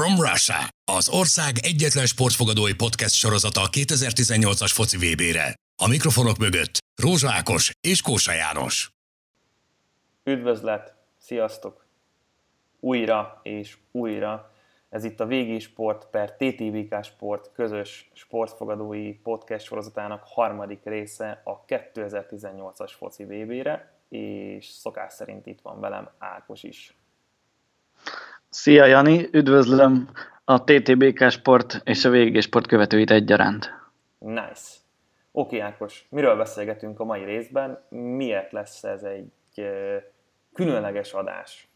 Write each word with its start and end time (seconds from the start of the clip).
from 0.00 0.20
Russia, 0.20 0.58
az 0.92 1.08
ország 1.08 1.52
egyetlen 1.62 2.06
sportfogadói 2.06 2.74
podcast 2.74 3.14
sorozata 3.14 3.60
a 3.60 3.68
2018-as 3.68 4.70
foci 4.74 4.96
VB-re. 4.96 5.54
A 5.82 5.88
mikrofonok 5.88 6.36
mögött 6.36 6.78
Rózsa 7.02 7.30
Ákos 7.30 7.72
és 7.80 8.02
Kósa 8.02 8.32
János. 8.32 8.90
Üdvözlet, 10.24 10.94
sziasztok! 11.18 11.86
Újra 12.80 13.40
és 13.42 13.76
újra. 13.90 14.52
Ez 14.88 15.04
itt 15.04 15.20
a 15.20 15.26
VG 15.26 15.60
Sport 15.60 16.06
per 16.10 16.36
TTVK 16.36 17.04
Sport 17.04 17.52
közös 17.52 18.10
sportfogadói 18.14 19.12
podcast 19.12 19.64
sorozatának 19.64 20.22
harmadik 20.24 20.84
része 20.84 21.42
a 21.44 21.64
2018-as 21.64 22.92
foci 22.96 23.24
VB-re, 23.24 23.92
és 24.08 24.66
szokás 24.66 25.12
szerint 25.12 25.46
itt 25.46 25.60
van 25.62 25.80
velem 25.80 26.10
Ákos 26.18 26.62
is. 26.62 26.94
Szia 28.52 28.84
Jani, 28.84 29.28
üdvözlöm 29.32 30.08
a 30.44 30.64
TTBK 30.64 31.30
Sport 31.30 31.80
és 31.84 32.04
a 32.04 32.10
VG 32.10 32.40
Sport 32.40 32.66
követőit 32.66 33.10
egyaránt. 33.10 33.72
Nice. 34.18 34.70
Oké 35.32 35.58
Ákos, 35.58 36.06
miről 36.08 36.36
beszélgetünk 36.36 37.00
a 37.00 37.04
mai 37.04 37.24
részben? 37.24 37.84
Miért 37.88 38.52
lesz 38.52 38.84
ez 38.84 39.02
egy 39.02 39.32
különleges 40.52 41.12
adás? 41.12 41.68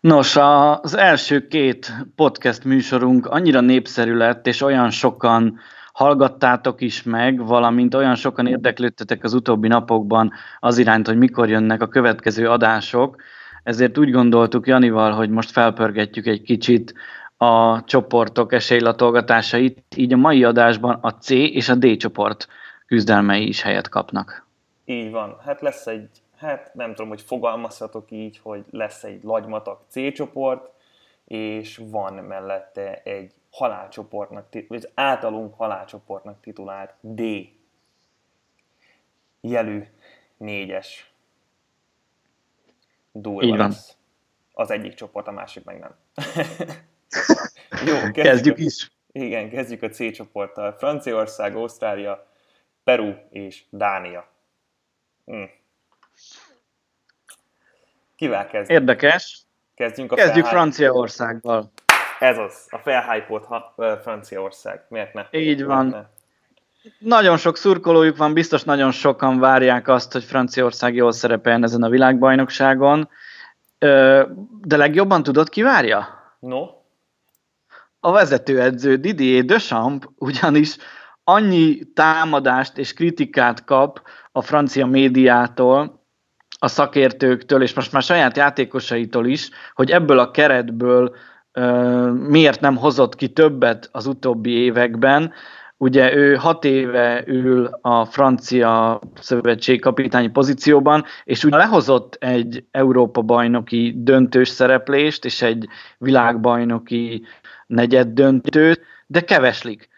Nos, 0.00 0.36
az 0.36 0.94
első 0.94 1.46
két 1.46 1.92
podcast 2.14 2.64
műsorunk 2.64 3.26
annyira 3.26 3.60
népszerű 3.60 4.14
lett, 4.14 4.46
és 4.46 4.62
olyan 4.62 4.90
sokan 4.90 5.58
hallgattátok 5.92 6.80
is 6.80 7.02
meg, 7.02 7.46
valamint 7.46 7.94
olyan 7.94 8.14
sokan 8.14 8.46
érdeklődtetek 8.46 9.24
az 9.24 9.34
utóbbi 9.34 9.68
napokban 9.68 10.32
az 10.58 10.78
iránt, 10.78 11.06
hogy 11.06 11.18
mikor 11.18 11.48
jönnek 11.48 11.82
a 11.82 11.88
következő 11.88 12.48
adások, 12.48 13.22
ezért 13.62 13.98
úgy 13.98 14.10
gondoltuk 14.10 14.66
Janival, 14.66 15.12
hogy 15.12 15.30
most 15.30 15.50
felpörgetjük 15.50 16.26
egy 16.26 16.42
kicsit 16.42 16.94
a 17.36 17.84
csoportok 17.84 18.52
esélylatolgatásait, 18.52 19.82
így 19.96 20.12
a 20.12 20.16
mai 20.16 20.44
adásban 20.44 20.98
a 21.00 21.10
C 21.10 21.30
és 21.30 21.68
a 21.68 21.74
D 21.74 21.96
csoport 21.96 22.48
küzdelmei 22.86 23.48
is 23.48 23.62
helyet 23.62 23.88
kapnak. 23.88 24.46
Így 24.84 25.10
van. 25.10 25.36
Hát 25.44 25.60
lesz 25.60 25.86
egy, 25.86 26.08
hát 26.36 26.74
nem 26.74 26.94
tudom, 26.94 27.08
hogy 27.08 27.20
fogalmazhatok 27.20 28.10
így, 28.10 28.38
hogy 28.42 28.64
lesz 28.70 29.04
egy 29.04 29.22
lagymatag 29.22 29.78
C 29.88 30.12
csoport, 30.12 30.70
és 31.24 31.80
van 31.90 32.14
mellette 32.14 33.00
egy 33.04 33.32
halálcsoportnak, 33.50 34.46
vagy 34.68 34.88
általunk 34.94 35.54
halálcsoportnak 35.54 36.40
titulált 36.40 36.94
D 37.00 37.22
jelű 39.40 39.82
négyes 40.36 41.12
durva 43.12 43.56
lesz. 43.56 43.96
Az 44.52 44.70
egyik 44.70 44.94
csoport, 44.94 45.26
a 45.26 45.32
másik 45.32 45.64
meg 45.64 45.78
nem. 45.78 45.94
Jó, 47.86 47.94
kezdjük, 47.94 48.14
kezdjük 48.14 48.58
is. 48.58 48.90
Igen, 49.12 49.50
kezdjük 49.50 49.82
a 49.82 49.88
C 49.88 50.12
csoporttal. 50.12 50.72
Franciaország, 50.72 51.56
Ausztrália, 51.56 52.26
Peru 52.84 53.14
és 53.30 53.64
Dánia. 53.70 54.28
Hm. 55.24 55.42
Kivel 58.16 58.46
kezdjük? 58.46 58.80
Érdekes. 58.80 59.46
Kezdjünk, 59.74 60.12
a 60.12 60.14
kezdjük 60.14 60.46
Franciaországgal. 60.46 61.72
Ez 62.18 62.38
az, 62.38 62.66
a 62.70 62.78
felhypolt 62.78 63.46
Franciaország. 64.02 64.84
Miért 64.88 65.12
ne? 65.12 65.26
Így 65.30 65.64
van. 65.64 65.86
Miért 65.86 66.02
ne? 66.02 66.17
Nagyon 66.98 67.36
sok 67.36 67.56
szurkolójuk 67.56 68.16
van, 68.16 68.32
biztos 68.32 68.62
nagyon 68.62 68.90
sokan 68.90 69.38
várják 69.38 69.88
azt, 69.88 70.12
hogy 70.12 70.24
Franciaország 70.24 70.94
jól 70.94 71.12
szerepeljen 71.12 71.62
ezen 71.62 71.82
a 71.82 71.88
világbajnokságon. 71.88 73.08
De 74.62 74.76
legjobban 74.76 75.22
tudod, 75.22 75.48
ki 75.48 75.62
várja? 75.62 76.08
No. 76.38 76.66
A 78.00 78.12
vezetőedző 78.12 78.96
Didier 78.96 79.44
Deschamps 79.44 80.06
ugyanis 80.18 80.76
annyi 81.24 81.92
támadást 81.94 82.78
és 82.78 82.92
kritikát 82.92 83.64
kap 83.64 84.02
a 84.32 84.42
francia 84.42 84.86
médiától, 84.86 85.98
a 86.58 86.68
szakértőktől, 86.68 87.62
és 87.62 87.74
most 87.74 87.92
már 87.92 88.02
saját 88.02 88.36
játékosaitól 88.36 89.26
is, 89.26 89.50
hogy 89.74 89.90
ebből 89.90 90.18
a 90.18 90.30
keretből 90.30 91.16
miért 92.12 92.60
nem 92.60 92.76
hozott 92.76 93.14
ki 93.14 93.28
többet 93.28 93.88
az 93.92 94.06
utóbbi 94.06 94.50
években, 94.50 95.32
Ugye 95.80 96.14
ő 96.14 96.34
hat 96.34 96.64
éve 96.64 97.22
ül 97.26 97.78
a 97.80 98.04
francia 98.04 99.00
szövetség 99.20 99.80
kapitányi 99.80 100.28
pozícióban, 100.28 101.04
és 101.24 101.44
ugye 101.44 101.56
lehozott 101.56 102.16
egy 102.20 102.64
Európa 102.70 103.22
bajnoki 103.22 103.94
döntős 103.96 104.48
szereplést, 104.48 105.24
és 105.24 105.42
egy 105.42 105.68
világbajnoki 105.98 107.22
negyed 107.66 108.08
döntőt, 108.08 108.80
de 109.06 109.20
keveslik. 109.20 109.88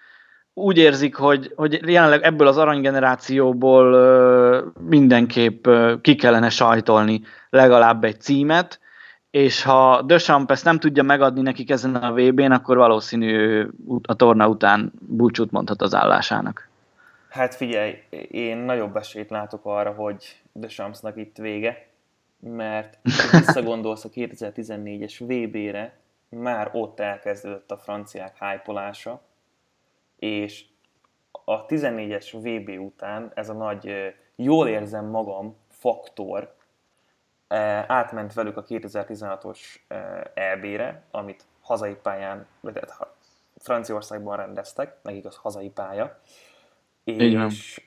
Úgy 0.54 0.78
érzik, 0.78 1.14
hogy, 1.14 1.52
hogy 1.56 1.80
jelenleg 1.86 2.22
ebből 2.22 2.46
az 2.46 2.56
aranygenerációból 2.56 4.72
mindenképp 4.88 5.68
ki 6.00 6.14
kellene 6.14 6.48
sajtolni 6.48 7.22
legalább 7.50 8.04
egy 8.04 8.20
címet, 8.20 8.80
és 9.30 9.62
ha 9.62 10.02
Deschamps 10.02 10.50
ezt 10.50 10.64
nem 10.64 10.78
tudja 10.78 11.02
megadni 11.02 11.40
nekik 11.40 11.70
ezen 11.70 11.94
a 11.94 12.12
VB-n, 12.12 12.50
akkor 12.50 12.76
valószínű 12.76 13.66
a 14.02 14.14
torna 14.14 14.48
után 14.48 14.92
búcsút 15.00 15.50
mondhat 15.50 15.82
az 15.82 15.94
állásának. 15.94 16.68
Hát 17.28 17.54
figyelj, 17.54 18.02
én 18.30 18.56
nagyobb 18.56 18.96
esélyt 18.96 19.30
látok 19.30 19.60
arra, 19.64 19.92
hogy 19.92 20.40
Deschampsnak 20.52 21.16
itt 21.16 21.36
vége, 21.36 21.86
mert 22.40 22.98
ha 23.02 23.38
visszagondolsz 23.38 24.04
a 24.04 24.08
2014-es 24.08 25.14
VB-re, 25.18 25.98
már 26.28 26.70
ott 26.72 27.00
elkezdődött 27.00 27.70
a 27.70 27.76
franciák 27.76 28.36
hájpolása, 28.36 29.22
és 30.18 30.64
a 31.44 31.66
14-es 31.66 32.28
VB 32.32 32.80
után 32.80 33.32
ez 33.34 33.48
a 33.48 33.52
nagy 33.52 34.14
jól 34.36 34.68
érzem 34.68 35.04
magam 35.04 35.56
faktor 35.68 36.54
átment 37.86 38.32
velük 38.32 38.56
a 38.56 38.64
2016-os 38.64 39.58
EB-re, 40.34 40.84
e 40.84 41.02
amit 41.10 41.44
hazai 41.60 41.96
pályán, 42.02 42.46
vagy 42.60 42.78
hát 42.98 43.08
Franciaországban 43.58 44.36
rendeztek, 44.36 44.96
nekik 45.02 45.24
az 45.24 45.36
hazai 45.36 45.68
pálya. 45.68 46.20
És 47.04 47.80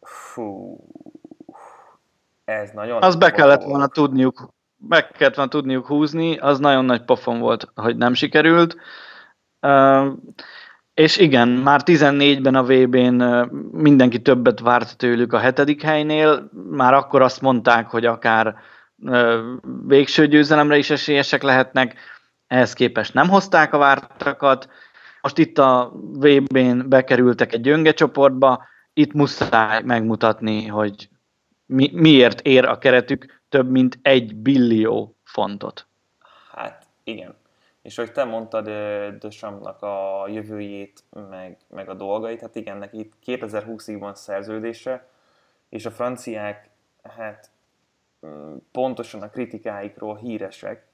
fú, 0.00 0.78
ez 2.44 2.70
nagyon... 2.70 3.02
Az 3.02 3.16
be 3.16 3.30
kellett 3.30 3.62
volna 3.62 3.86
tudniuk, 3.86 4.52
meg 4.88 5.10
kellett 5.10 5.34
volna 5.34 5.50
tudniuk 5.50 5.86
húzni, 5.86 6.36
az 6.36 6.58
nagyon 6.58 6.84
nagy 6.84 7.04
pofon 7.04 7.38
volt, 7.38 7.72
hogy 7.74 7.96
nem 7.96 8.14
sikerült. 8.14 8.76
Uh, 9.62 10.06
és 10.94 11.16
igen, 11.16 11.48
már 11.48 11.80
14-ben 11.84 12.54
a 12.54 12.62
VB-n 12.62 13.22
mindenki 13.72 14.22
többet 14.22 14.60
várt 14.60 14.96
tőlük 14.96 15.32
a 15.32 15.38
hetedik 15.38 15.82
helynél, 15.82 16.50
már 16.70 16.94
akkor 16.94 17.22
azt 17.22 17.40
mondták, 17.40 17.86
hogy 17.86 18.04
akár 18.04 18.56
végső 19.86 20.26
győzelemre 20.26 20.76
is 20.76 20.90
esélyesek 20.90 21.42
lehetnek, 21.42 21.94
ehhez 22.46 22.72
képest 22.72 23.14
nem 23.14 23.28
hozták 23.28 23.72
a 23.72 23.78
vártakat. 23.78 24.68
Most 25.20 25.38
itt 25.38 25.58
a 25.58 25.92
VB-n 25.94 26.88
bekerültek 26.88 27.52
egy 27.52 27.60
gyönge 27.60 27.92
csoportba, 27.92 28.64
itt 28.92 29.12
muszáj 29.12 29.82
megmutatni, 29.82 30.66
hogy 30.66 31.08
mi, 31.66 31.90
miért 31.94 32.40
ér 32.40 32.64
a 32.64 32.78
keretük 32.78 33.42
több 33.48 33.70
mint 33.70 33.98
egy 34.02 34.34
billió 34.34 35.16
fontot. 35.24 35.86
Hát 36.54 36.86
igen. 37.04 37.34
És 37.82 37.96
hogy 37.96 38.12
te 38.12 38.24
mondtad 38.24 38.64
Dösamnak 39.18 39.82
a 39.82 40.24
jövőjét, 40.28 41.04
meg, 41.30 41.56
meg 41.68 41.88
a 41.88 41.94
dolgait, 41.94 42.40
hát 42.40 42.56
igen, 42.56 42.76
neki 42.76 42.98
itt 42.98 43.12
2020-ig 43.26 43.96
van 44.00 44.14
szerződése, 44.14 45.08
és 45.68 45.86
a 45.86 45.90
franciák, 45.90 46.70
hát 47.16 47.50
pontosan 48.72 49.22
a 49.22 49.30
kritikáikról 49.30 50.16
híresek, 50.16 50.86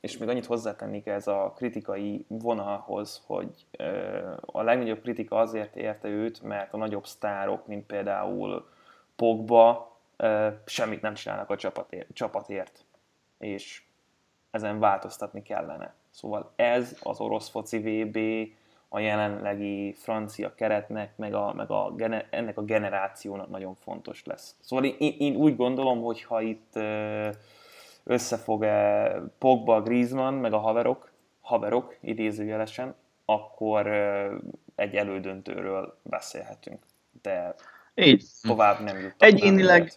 és 0.00 0.18
még 0.18 0.28
annyit 0.28 0.46
hozzátennék 0.46 1.06
ez 1.06 1.26
a 1.26 1.52
kritikai 1.56 2.24
vonalhoz, 2.28 3.22
hogy 3.26 3.66
a 4.40 4.62
legnagyobb 4.62 5.00
kritika 5.00 5.36
azért 5.36 5.76
érte 5.76 6.08
őt, 6.08 6.42
mert 6.42 6.72
a 6.72 6.76
nagyobb 6.76 7.06
sztárok, 7.06 7.66
mint 7.66 7.86
például 7.86 8.68
Pogba, 9.16 9.96
semmit 10.64 11.02
nem 11.02 11.14
csinálnak 11.14 11.50
a 11.50 11.56
csapatért, 12.12 12.84
és 13.38 13.82
ezen 14.50 14.78
változtatni 14.78 15.42
kellene. 15.42 15.94
Szóval 16.10 16.52
ez 16.56 16.98
az 17.02 17.20
orosz 17.20 17.48
foci 17.48 17.78
VB 17.78 18.18
a 18.88 18.98
jelenlegi 18.98 19.92
francia 19.92 20.54
keretnek, 20.54 21.16
meg, 21.16 21.34
a, 21.34 21.52
meg 21.52 21.70
a, 21.70 21.94
ennek 22.30 22.58
a 22.58 22.62
generációnak 22.62 23.50
nagyon 23.50 23.74
fontos 23.74 24.24
lesz. 24.24 24.54
Szóval 24.60 24.84
én, 24.84 25.14
én 25.18 25.34
úgy 25.34 25.56
gondolom, 25.56 26.02
hogy 26.02 26.22
ha 26.22 26.40
itt 26.40 26.78
összefog 28.04 28.62
-e 28.62 29.12
Pogba, 29.38 29.82
Griezmann, 29.82 30.34
meg 30.34 30.52
a 30.52 30.58
haverok, 30.58 31.10
haverok 31.40 31.96
idézőjelesen, 32.00 32.94
akkor 33.24 33.86
egy 34.74 34.94
elődöntőről 34.94 35.98
beszélhetünk. 36.02 36.82
De 37.22 37.54
Így. 37.94 38.24
tovább 38.42 38.80
nem 38.80 38.96
jutottak. 38.96 39.28
Egyénileg, 39.28 39.92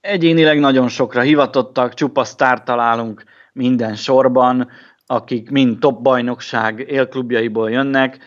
egyénileg 0.00 0.58
nagyon 0.58 0.88
sokra 0.88 1.20
hivatottak, 1.20 1.94
csupa 1.94 2.24
sztár 2.24 2.62
találunk 2.62 3.24
minden 3.52 3.94
sorban, 3.94 4.70
akik 5.12 5.50
mind 5.50 5.78
top 5.78 6.02
bajnokság 6.02 6.78
élklubjaiból 6.88 7.70
jönnek, 7.70 8.18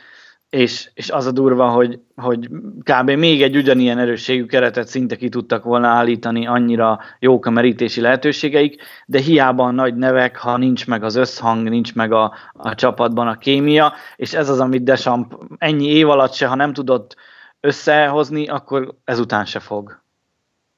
és, 0.49 0.89
és 0.93 1.09
az 1.09 1.25
a 1.25 1.31
durva, 1.31 1.69
hogy, 1.69 1.99
hogy 2.15 2.49
kb. 2.79 3.09
még 3.09 3.41
egy 3.41 3.55
ugyanilyen 3.55 3.97
erősségű 3.97 4.45
keretet 4.45 4.87
szinte 4.87 5.15
ki 5.15 5.29
tudtak 5.29 5.63
volna 5.63 5.87
állítani, 5.87 6.47
annyira 6.47 6.99
jók 7.19 7.45
a 7.45 7.49
merítési 7.49 8.01
lehetőségeik, 8.01 8.81
de 9.05 9.19
hiába 9.19 9.63
a 9.63 9.71
nagy 9.71 9.95
nevek, 9.95 10.37
ha 10.37 10.57
nincs 10.57 10.87
meg 10.87 11.03
az 11.03 11.15
összhang, 11.15 11.69
nincs 11.69 11.95
meg 11.95 12.11
a, 12.11 12.33
a 12.53 12.75
csapatban 12.75 13.27
a 13.27 13.37
kémia, 13.37 13.93
és 14.15 14.33
ez 14.33 14.49
az, 14.49 14.59
amit 14.59 14.83
Desamp 14.83 15.33
ennyi 15.57 15.87
év 15.87 16.09
alatt 16.09 16.33
se, 16.33 16.47
ha 16.47 16.55
nem 16.55 16.73
tudott 16.73 17.15
összehozni, 17.59 18.47
akkor 18.47 18.95
ezután 19.03 19.45
se 19.45 19.59
fog. 19.59 20.01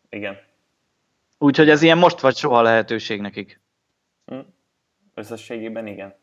Igen. 0.09 0.35
Úgyhogy 1.37 1.69
ez 1.69 1.81
ilyen 1.81 1.97
most 1.97 2.19
vagy 2.19 2.35
soha 2.35 2.61
lehetőség 2.61 3.21
nekik. 3.21 3.61
Hm. 4.25 4.39
Összességében 5.17 5.87
igen. 5.87 6.15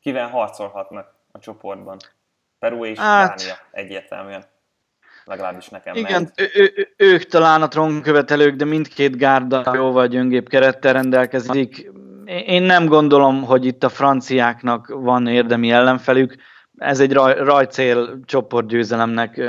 Kivel 0.00 0.28
harcolhatnak 0.28 1.14
a 1.32 1.38
csoportban? 1.38 1.96
Peru 2.58 2.84
és 2.84 2.98
hát, 2.98 3.38
Dánia 3.38 3.54
egyértelműen. 3.70 4.44
Legalábbis 5.24 5.68
nekem. 5.68 5.94
Igen, 5.94 6.32
ő, 6.36 6.50
ő, 6.54 6.88
ők 6.96 7.24
talán 7.24 7.62
a 7.62 7.68
trónkövetelők, 7.68 8.54
de 8.54 8.64
mindkét 8.64 9.16
gárda 9.16 9.74
jóval 9.74 10.06
gyöngébb 10.06 10.48
kerettel 10.48 10.92
rendelkezik. 10.92 11.90
Én 12.24 12.62
nem 12.62 12.86
gondolom, 12.86 13.42
hogy 13.42 13.64
itt 13.64 13.84
a 13.84 13.88
franciáknak 13.88 14.86
van 14.88 15.26
érdemi 15.26 15.70
ellenfelük. 15.70 16.36
Ez 16.76 17.00
egy 17.00 17.12
raj, 17.12 17.34
rajcél 17.34 18.20
csoportgyőzelemnek 18.24 19.40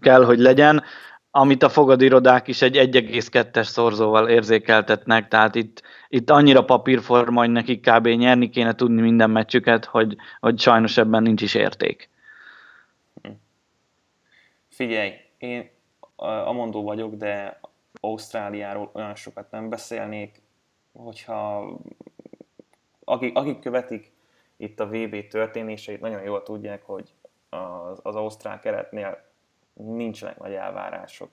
kell, 0.00 0.24
hogy 0.24 0.38
legyen, 0.38 0.82
amit 1.38 1.62
a 1.62 1.68
fogadirodák 1.68 2.48
is 2.48 2.62
egy 2.62 2.76
1,2-es 2.76 3.62
szorzóval 3.62 4.28
érzékeltetnek, 4.28 5.28
tehát 5.28 5.54
itt, 5.54 5.82
itt 6.08 6.30
annyira 6.30 6.64
papírforma, 6.64 7.40
hogy 7.40 7.50
nekik 7.50 7.90
kb. 7.90 8.06
nyerni 8.06 8.48
kéne 8.48 8.74
tudni 8.74 9.00
minden 9.00 9.30
meccsüket, 9.30 9.84
hogy, 9.84 10.16
hogy 10.40 10.60
sajnos 10.60 10.96
ebben 10.96 11.22
nincs 11.22 11.42
is 11.42 11.54
érték. 11.54 12.10
Figyelj, 14.68 15.12
én 15.38 15.70
a 16.16 16.52
mondó 16.52 16.82
vagyok, 16.82 17.14
de 17.14 17.60
Ausztráliáról 18.00 18.90
olyan 18.94 19.14
sokat 19.14 19.50
nem 19.50 19.68
beszélnék, 19.68 20.42
hogyha 20.92 21.72
akik, 23.04 23.36
akik 23.36 23.58
követik 23.58 24.12
itt 24.56 24.80
a 24.80 24.86
VB 24.86 25.26
történéseit, 25.28 26.00
nagyon 26.00 26.22
jól 26.22 26.42
tudják, 26.42 26.82
hogy 26.82 27.12
az, 27.48 28.00
az 28.02 28.14
Ausztrál 28.14 28.60
keretnél 28.60 29.27
nincsenek 29.78 30.38
nagy 30.38 30.52
elvárások. 30.52 31.30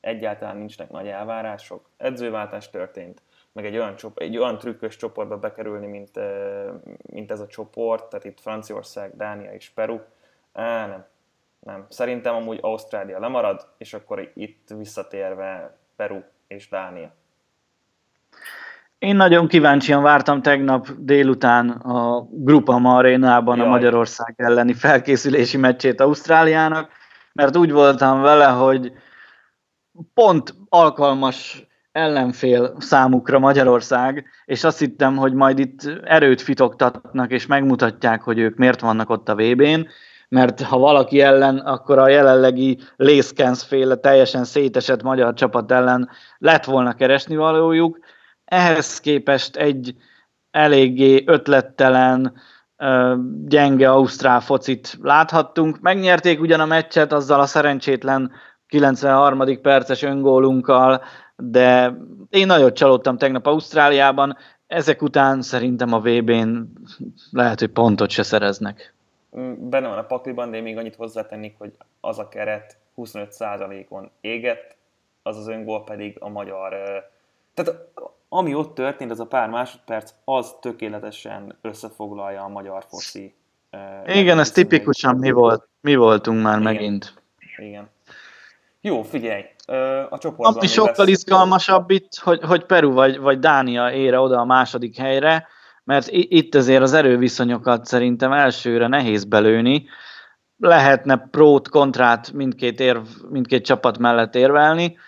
Egyáltalán 0.00 0.56
nincsenek 0.56 0.92
nagy 0.92 1.08
elvárások. 1.08 1.88
Edzőváltás 1.96 2.70
történt, 2.70 3.22
meg 3.52 3.66
egy 3.66 3.76
olyan, 3.76 3.94
egy 4.14 4.38
olyan 4.38 4.58
trükkös 4.58 4.96
csoportba 4.96 5.38
bekerülni, 5.38 5.86
mint, 5.86 6.20
mint 7.02 7.30
ez 7.30 7.40
a 7.40 7.46
csoport, 7.46 8.08
tehát 8.08 8.24
itt 8.24 8.40
Franciaország, 8.40 9.16
Dánia 9.16 9.52
és 9.52 9.70
Peru. 9.70 9.98
Á, 10.52 10.86
nem, 10.86 11.06
nem. 11.60 11.86
Szerintem 11.88 12.34
amúgy 12.34 12.58
Ausztrália 12.62 13.18
lemarad, 13.18 13.68
és 13.78 13.94
akkor 13.94 14.30
itt 14.34 14.68
visszatérve 14.76 15.76
Peru 15.96 16.20
és 16.46 16.68
Dánia. 16.68 17.14
Én 18.98 19.16
nagyon 19.16 19.48
kíváncsian 19.48 20.02
vártam 20.02 20.42
tegnap 20.42 20.86
délután 20.98 21.70
a 21.70 22.26
Grupama 22.30 22.96
arénában 22.96 23.56
Jaj. 23.56 23.66
a 23.66 23.70
Magyarország 23.70 24.34
elleni 24.36 24.72
felkészülési 24.72 25.56
meccsét 25.56 26.00
Ausztráliának, 26.00 26.90
mert 27.38 27.56
úgy 27.56 27.72
voltam 27.72 28.20
vele, 28.20 28.46
hogy 28.46 28.92
pont 30.14 30.54
alkalmas 30.68 31.66
ellenfél 31.92 32.74
számukra 32.78 33.38
Magyarország, 33.38 34.26
és 34.44 34.64
azt 34.64 34.78
hittem, 34.78 35.16
hogy 35.16 35.32
majd 35.32 35.58
itt 35.58 35.90
erőt 36.04 36.40
fitoktatnak, 36.40 37.30
és 37.30 37.46
megmutatják, 37.46 38.22
hogy 38.22 38.38
ők 38.38 38.56
miért 38.56 38.80
vannak 38.80 39.10
ott 39.10 39.28
a 39.28 39.34
VB-n, 39.34 39.86
mert 40.28 40.62
ha 40.62 40.78
valaki 40.78 41.20
ellen, 41.20 41.58
akkor 41.58 41.98
a 41.98 42.08
jelenlegi 42.08 42.78
Lészkensz 42.96 43.62
féle 43.62 43.96
teljesen 43.96 44.44
szétesett 44.44 45.02
magyar 45.02 45.34
csapat 45.34 45.72
ellen 45.72 46.10
lett 46.38 46.64
volna 46.64 46.92
keresni 46.92 47.36
valójuk. 47.36 47.98
Ehhez 48.44 49.00
képest 49.00 49.56
egy 49.56 49.94
eléggé 50.50 51.22
ötlettelen, 51.26 52.34
gyenge 53.44 53.90
ausztrál 53.90 54.40
focit 54.40 54.98
láthattunk. 55.02 55.80
Megnyerték 55.80 56.40
ugyan 56.40 56.60
a 56.60 56.66
meccset 56.66 57.12
azzal 57.12 57.40
a 57.40 57.46
szerencsétlen 57.46 58.32
93. 58.66 59.60
perces 59.62 60.02
öngólunkkal, 60.02 61.02
de 61.36 61.96
én 62.30 62.46
nagyon 62.46 62.74
csalódtam 62.74 63.18
tegnap 63.18 63.46
Ausztráliában, 63.46 64.36
ezek 64.66 65.02
után 65.02 65.42
szerintem 65.42 65.92
a 65.92 66.00
VB-n 66.00 66.60
lehet, 67.30 67.58
hogy 67.58 67.70
pontot 67.70 68.10
se 68.10 68.22
szereznek. 68.22 68.94
Mm, 69.38 69.68
benne 69.68 69.88
van 69.88 69.98
a 69.98 70.06
pakliban, 70.06 70.50
de 70.50 70.56
én 70.56 70.62
még 70.62 70.76
annyit 70.76 70.96
hozzátennék, 70.96 71.54
hogy 71.58 71.72
az 72.00 72.18
a 72.18 72.28
keret 72.28 72.76
25%-on 72.96 74.10
égett, 74.20 74.76
az 75.22 75.36
az 75.36 75.48
öngól 75.48 75.84
pedig 75.84 76.16
a 76.20 76.28
magyar... 76.28 76.74
Tehát 77.54 77.88
ami 78.28 78.54
ott 78.54 78.74
történt, 78.74 79.10
az 79.10 79.20
a 79.20 79.26
pár 79.26 79.48
másodperc, 79.48 80.10
az 80.24 80.54
tökéletesen 80.60 81.58
összefoglalja 81.62 82.42
a 82.42 82.48
magyar 82.48 82.84
foci. 82.88 83.34
Igen, 84.06 84.38
ez 84.38 84.50
tipikusan 84.50 85.16
mi, 85.16 85.30
volt, 85.30 85.68
mi 85.80 85.96
voltunk 85.96 86.42
már 86.42 86.60
Igen. 86.60 86.72
megint. 86.72 87.14
Igen. 87.56 87.88
Jó, 88.80 89.02
figyelj, 89.02 89.44
a 90.10 90.18
csoportban... 90.18 90.56
Ami 90.56 90.66
sokkal 90.66 90.94
lesz... 90.96 91.08
izgalmasabb 91.08 91.90
itt, 91.90 92.16
hogy, 92.16 92.40
hogy 92.42 92.64
Peru 92.64 92.92
vagy, 92.92 93.18
vagy 93.18 93.38
Dánia 93.38 93.92
ére 93.92 94.20
oda 94.20 94.38
a 94.38 94.44
második 94.44 94.96
helyre, 94.96 95.46
mert 95.84 96.06
itt 96.10 96.54
azért 96.54 96.82
az 96.82 96.92
erőviszonyokat 96.92 97.84
szerintem 97.84 98.32
elsőre 98.32 98.86
nehéz 98.86 99.24
belőni. 99.24 99.86
Lehetne 100.58 101.28
prót, 101.30 101.68
kontrát 101.68 102.32
mindkét, 102.32 102.80
érv, 102.80 103.06
mindkét 103.28 103.64
csapat 103.64 103.98
mellett 103.98 104.34
érvelni, 104.34 104.98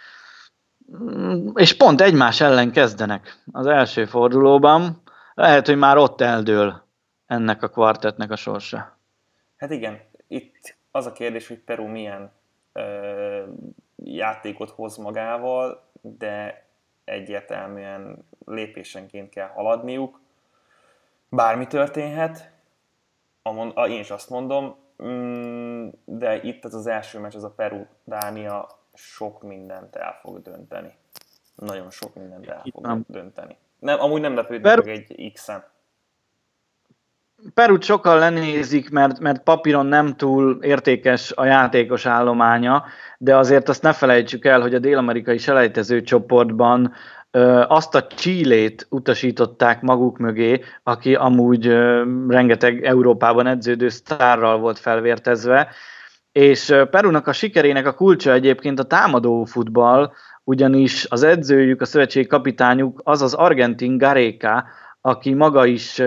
és 1.55 1.77
pont 1.77 2.01
egymás 2.01 2.41
ellen 2.41 2.73
kezdenek 2.73 3.43
az 3.53 3.67
első 3.67 4.05
fordulóban. 4.05 5.03
Lehet, 5.35 5.67
hogy 5.67 5.77
már 5.77 5.97
ott 5.97 6.21
eldől 6.21 6.83
ennek 7.27 7.63
a 7.63 7.69
kvartetnek 7.69 8.31
a 8.31 8.37
sorsa. 8.37 8.99
Hát 9.57 9.71
igen, 9.71 10.01
itt 10.29 10.77
az 10.91 11.07
a 11.07 11.13
kérdés, 11.13 11.49
hogy 11.49 11.59
Peru 11.59 11.87
milyen 11.87 12.33
ö, 12.73 13.43
játékot 14.05 14.71
hoz 14.71 14.97
magával, 14.97 15.91
de 16.01 16.65
egyértelműen 17.05 18.27
lépésenként 18.47 19.29
kell 19.29 19.49
haladniuk 19.49 20.21
bármi 21.29 21.67
történhet, 21.67 22.51
a, 23.75 23.87
én 23.87 24.01
is 24.01 24.11
azt 24.11 24.31
mondom, 24.31 24.77
mm, 25.03 25.89
de 26.05 26.43
itt 26.43 26.65
az 26.65 26.75
az 26.75 26.87
első 26.87 27.19
meccs, 27.19 27.35
az 27.35 27.45
a 27.45 27.51
Peru-Dánia 27.51 28.80
sok 28.95 29.43
mindent 29.43 29.97
el 29.97 30.19
fog 30.23 30.43
dönteni. 30.43 30.95
Nagyon 31.55 31.91
sok 31.91 32.15
mindent 32.15 32.49
el 32.49 32.63
fog 32.73 32.87
nem. 32.87 33.05
dönteni. 33.09 33.57
Nem, 33.79 34.01
amúgy 34.01 34.21
nem 34.21 34.35
lepődnek 34.35 34.75
Peru... 34.75 34.91
egy 34.91 35.33
X-en. 35.35 35.65
Perut 37.55 37.83
sokan 37.83 38.19
lenézik, 38.19 38.91
mert, 38.91 39.19
mert 39.19 39.43
papíron 39.43 39.87
nem 39.87 40.17
túl 40.17 40.59
értékes 40.63 41.33
a 41.33 41.45
játékos 41.45 42.07
állománya, 42.07 42.85
de 43.19 43.37
azért 43.37 43.69
azt 43.69 43.83
ne 43.83 43.93
felejtsük 43.93 44.45
el, 44.45 44.61
hogy 44.61 44.75
a 44.75 44.79
dél-amerikai 44.79 45.39
selejtező 45.39 46.03
csoportban 46.03 46.93
azt 47.67 47.95
a 47.95 48.07
Csillét 48.07 48.87
utasították 48.91 49.81
maguk 49.81 50.19
mögé, 50.19 50.61
aki 50.83 51.15
amúgy 51.15 51.67
rengeteg 52.29 52.85
Európában 52.85 53.47
edződő 53.47 53.89
sztárral 53.89 54.59
volt 54.59 54.79
felvértezve, 54.79 55.69
és 56.33 56.75
Perunak 56.91 57.27
a 57.27 57.33
sikerének 57.33 57.87
a 57.87 57.95
kulcsa 57.95 58.33
egyébként 58.33 58.79
a 58.79 58.85
támadó 58.85 59.45
futball, 59.45 60.13
ugyanis 60.45 61.07
az 61.09 61.23
edzőjük, 61.23 61.81
a 61.81 61.85
szövetség 61.85 62.27
kapitányuk 62.27 63.01
az 63.05 63.23
az 63.23 63.35
argentin 63.35 63.99
Gareca, 63.99 64.65
aki 65.01 65.35
maga 65.35 65.67
is 65.67 65.99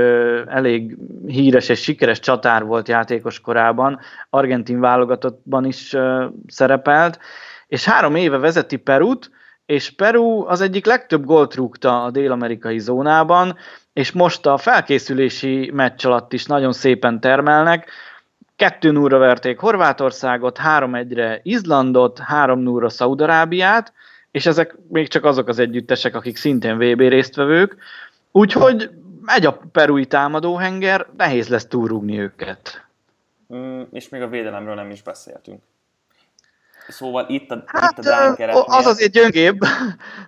elég 0.48 0.98
híres 1.28 1.70
és 1.70 1.82
sikeres 1.82 2.20
csatár 2.20 2.66
volt 2.66 2.88
játékos 2.88 3.40
korában, 3.40 4.00
argentin 4.30 4.80
válogatottban 4.80 5.66
is 5.66 5.96
szerepelt, 6.48 7.20
és 7.68 7.86
három 7.86 8.16
éve 8.16 8.38
vezeti 8.38 8.78
Perut, 8.78 9.32
és 9.66 9.92
Peru 9.92 10.48
az 10.48 10.62
egyik 10.62 10.86
legtöbb 10.86 11.26
gólt 11.26 11.56
rúgta 11.56 12.04
a 12.04 12.12
dél-amerikai 12.12 12.80
zónában, 12.80 13.56
és 13.94 14.12
most 14.12 14.46
a 14.46 14.58
felkészülési 14.58 15.72
meccs 15.74 16.06
alatt 16.06 16.34
is 16.34 16.46
nagyon 16.46 16.72
szépen 16.72 17.20
termelnek. 17.20 17.90
2 18.64 18.92
0 18.92 19.18
verték 19.18 19.60
Horvátországot, 19.60 20.60
3-1-re 20.64 21.40
Izlandot, 21.44 22.20
3 22.20 22.60
0 22.60 22.90
Szaudarábiát, 22.90 23.94
és 24.32 24.46
ezek 24.46 24.76
még 24.88 25.08
csak 25.08 25.26
azok 25.26 25.48
az 25.48 25.60
együttesek, 25.60 26.16
akik 26.16 26.38
szintén 26.38 26.78
VB 26.78 27.00
résztvevők, 27.00 27.76
úgyhogy 28.32 28.90
megy 29.22 29.46
a 29.46 29.60
perui 29.72 30.06
támadóhenger, 30.06 31.08
nehéz 31.18 31.48
lesz 31.48 31.66
túrúgni 31.66 32.20
őket. 32.20 32.86
Mm, 33.54 33.82
és 33.92 34.10
még 34.10 34.22
a 34.22 34.28
védelemről 34.28 34.76
nem 34.76 34.90
is 34.90 35.02
beszéltünk. 35.02 35.62
Szóval 36.88 37.26
itt 37.28 37.52
a, 37.52 37.64
hát, 37.66 37.92
itt 37.92 37.98
a 37.98 38.02
Dán 38.02 38.36
keretnél... 38.36 38.64
Az 38.68 38.86
azért 38.86 39.12
gyöngébb, 39.12 39.60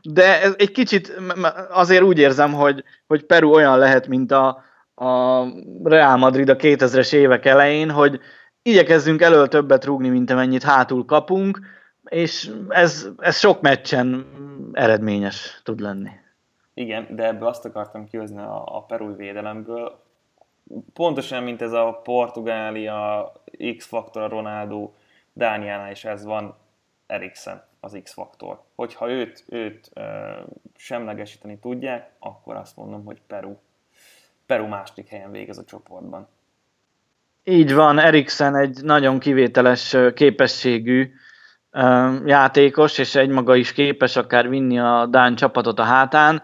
de 0.03 0.41
ez 0.41 0.53
egy 0.57 0.71
kicsit 0.71 1.19
azért 1.69 2.03
úgy 2.03 2.19
érzem, 2.19 2.53
hogy, 2.53 2.83
hogy 3.07 3.23
Peru 3.23 3.53
olyan 3.53 3.77
lehet, 3.77 4.07
mint 4.07 4.31
a, 4.31 4.63
a 4.95 5.43
Real 5.83 6.17
Madrid 6.17 6.49
a 6.49 6.55
2000-es 6.55 7.13
évek 7.13 7.45
elején, 7.45 7.91
hogy 7.91 8.19
igyekezzünk 8.61 9.21
elől 9.21 9.47
többet 9.47 9.85
rúgni, 9.85 10.09
mint 10.09 10.29
amennyit 10.29 10.63
hátul 10.63 11.05
kapunk, 11.05 11.59
és 12.03 12.51
ez, 12.69 13.07
ez 13.17 13.37
sok 13.37 13.61
meccsen 13.61 14.25
eredményes 14.73 15.61
tud 15.63 15.79
lenni. 15.79 16.09
Igen, 16.73 17.07
de 17.09 17.25
ebből 17.25 17.47
azt 17.47 17.65
akartam 17.65 18.05
kihozni 18.05 18.37
a, 18.37 18.63
a 18.77 18.81
perui 18.81 19.15
védelemből, 19.15 20.03
pontosan, 20.93 21.43
mint 21.43 21.61
ez 21.61 21.71
a 21.71 22.01
Portugália, 22.03 23.31
X-faktor, 23.77 24.29
Ronaldo, 24.29 24.91
Dániánál 25.33 25.91
is 25.91 26.05
ez 26.05 26.23
van, 26.23 26.55
Eriksen 27.07 27.63
az 27.79 27.99
X-faktor. 28.03 28.61
Hogyha 28.75 29.09
őt, 29.09 29.43
őt 29.49 29.89
ö, 29.93 30.31
semlegesíteni 30.75 31.57
tudják, 31.57 32.11
akkor 32.19 32.55
azt 32.55 32.75
mondom, 32.75 33.05
hogy 33.05 33.21
Peru, 33.27 33.55
Peru 34.45 34.67
második 34.67 35.07
helyen 35.07 35.31
végez 35.31 35.57
a 35.57 35.63
csoportban. 35.63 36.27
Így 37.43 37.73
van, 37.73 37.99
Eriksen 37.99 38.55
egy 38.55 38.83
nagyon 38.83 39.19
kivételes 39.19 39.95
képességű 40.13 41.11
játékos, 42.25 42.97
és 42.97 43.15
egymaga 43.15 43.55
is 43.55 43.73
képes 43.73 44.15
akár 44.15 44.49
vinni 44.49 44.79
a 44.79 45.05
Dán 45.05 45.35
csapatot 45.35 45.79
a 45.79 45.83
hátán. 45.83 46.43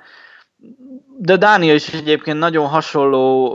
De 1.17 1.37
Dánia 1.37 1.73
is 1.73 1.93
egyébként 1.93 2.39
nagyon 2.39 2.67
hasonló 2.67 3.53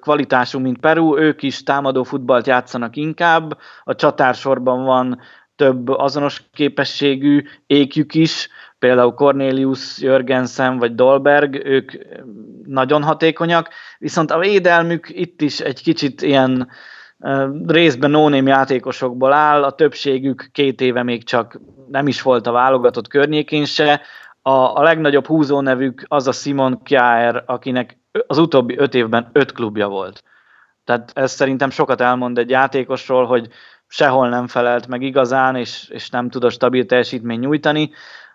kvalitású, 0.00 0.58
mint 0.58 0.80
Peru, 0.80 1.18
ők 1.18 1.42
is 1.42 1.62
támadó 1.62 2.02
futballt 2.02 2.46
játszanak 2.46 2.96
inkább, 2.96 3.58
a 3.84 3.94
csatársorban 3.94 4.84
van 4.84 5.20
több 5.56 5.88
azonos 5.88 6.42
képességű 6.52 7.42
ékjük 7.66 8.14
is, 8.14 8.48
például 8.80 9.14
Cornelius, 9.14 9.98
Jörgensen 9.98 10.78
vagy 10.78 10.94
Dolberg, 10.94 11.64
ők 11.64 11.92
nagyon 12.66 13.02
hatékonyak, 13.02 13.68
viszont 13.98 14.30
a 14.30 14.38
védelmük 14.38 15.08
itt 15.08 15.40
is 15.40 15.60
egy 15.60 15.82
kicsit 15.82 16.22
ilyen 16.22 16.68
részben 17.66 18.10
no 18.10 18.28
játékosokból 18.28 19.32
áll, 19.32 19.62
a 19.62 19.70
többségük 19.72 20.48
két 20.52 20.80
éve 20.80 21.02
még 21.02 21.24
csak 21.24 21.60
nem 21.88 22.06
is 22.06 22.22
volt 22.22 22.46
a 22.46 22.52
válogatott 22.52 23.08
környékén 23.08 23.64
se. 23.64 24.00
A, 24.42 24.50
a 24.50 24.82
legnagyobb 24.82 25.26
húzó 25.26 25.60
nevük 25.60 26.04
az 26.08 26.26
a 26.26 26.32
Simon 26.32 26.82
Kjaer, 26.82 27.42
akinek 27.46 27.98
az 28.26 28.38
utóbbi 28.38 28.78
öt 28.78 28.94
évben 28.94 29.30
öt 29.32 29.52
klubja 29.52 29.88
volt. 29.88 30.22
Tehát 30.84 31.10
ez 31.14 31.32
szerintem 31.32 31.70
sokat 31.70 32.00
elmond 32.00 32.38
egy 32.38 32.50
játékosról, 32.50 33.26
hogy 33.26 33.48
sehol 33.86 34.28
nem 34.28 34.46
felelt 34.46 34.86
meg 34.86 35.02
igazán, 35.02 35.56
és, 35.56 35.88
és 35.88 36.10
nem 36.10 36.30
tud 36.30 36.44
a 36.44 36.50
stabil 36.50 36.86
teljesítmény 36.86 37.38
nyújtani. 37.38 37.90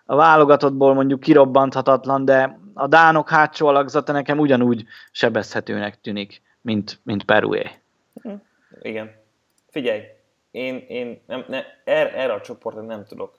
A 0.06 0.16
válogatottból 0.16 0.94
mondjuk 0.94 1.20
kirobbanthatatlan, 1.20 2.24
de 2.24 2.58
a 2.74 2.86
Dánok 2.86 3.28
hátsó 3.28 3.66
alakzata 3.66 4.12
nekem 4.12 4.38
ugyanúgy 4.38 4.84
sebezhetőnek 5.10 6.00
tűnik, 6.00 6.42
mint, 6.60 7.00
mint 7.02 7.24
Perué. 7.24 7.70
Igen. 8.80 9.14
Figyelj, 9.70 10.02
én, 10.50 10.84
én 10.88 11.22
nem, 11.26 11.44
ne, 11.48 11.62
erre, 11.84 12.14
erre 12.14 12.32
a 12.32 12.40
csoportra 12.40 12.80
nem 12.80 13.04
tudok 13.04 13.38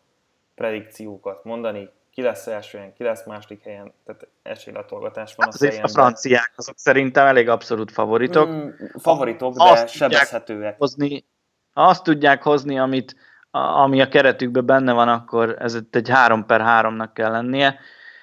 predikciókat 0.56 1.44
mondani, 1.44 1.90
ki 2.12 2.22
lesz 2.22 2.48
első 2.48 2.78
helyen, 2.78 2.94
ki 2.94 3.04
lesz 3.04 3.26
második 3.26 3.64
helyen, 3.64 3.94
tehát 4.06 4.28
esélylatolgatás 4.42 5.36
van 5.36 5.50
hát 5.52 5.74
a 5.74 5.84
A 5.84 5.88
franciák 5.88 6.54
azok 6.56 6.78
szerintem 6.78 7.26
elég 7.26 7.50
abszolút 7.50 7.92
favoritok. 7.92 8.50
Mm, 8.50 8.70
favoritok, 9.00 9.56
de 9.56 9.64
azt 9.64 9.88
sebezhetőek. 9.88 10.78
Hozni, 10.78 11.26
azt 11.74 12.04
tudják 12.04 12.44
hozni, 12.44 12.80
amit, 12.80 13.16
ami 13.84 14.02
a 14.02 14.08
keretükben 14.08 14.66
benne 14.66 14.94
van, 14.94 15.08
akkor 15.08 15.56
ez 15.60 15.78
egy 15.92 16.10
3 16.10 16.46
per 16.46 16.62
3-nak 16.66 17.10
kell 17.14 17.32
lennie. 17.32 17.80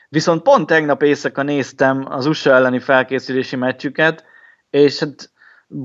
Viszont 0.09 0.43
pont 0.43 0.67
tegnap 0.67 1.03
éjszaka 1.03 1.43
néztem 1.43 2.07
az 2.09 2.27
USA 2.27 2.51
elleni 2.51 2.79
felkészülési 2.79 3.57
meccsüket, 3.57 4.25
és 4.71 5.01
hát 5.01 5.33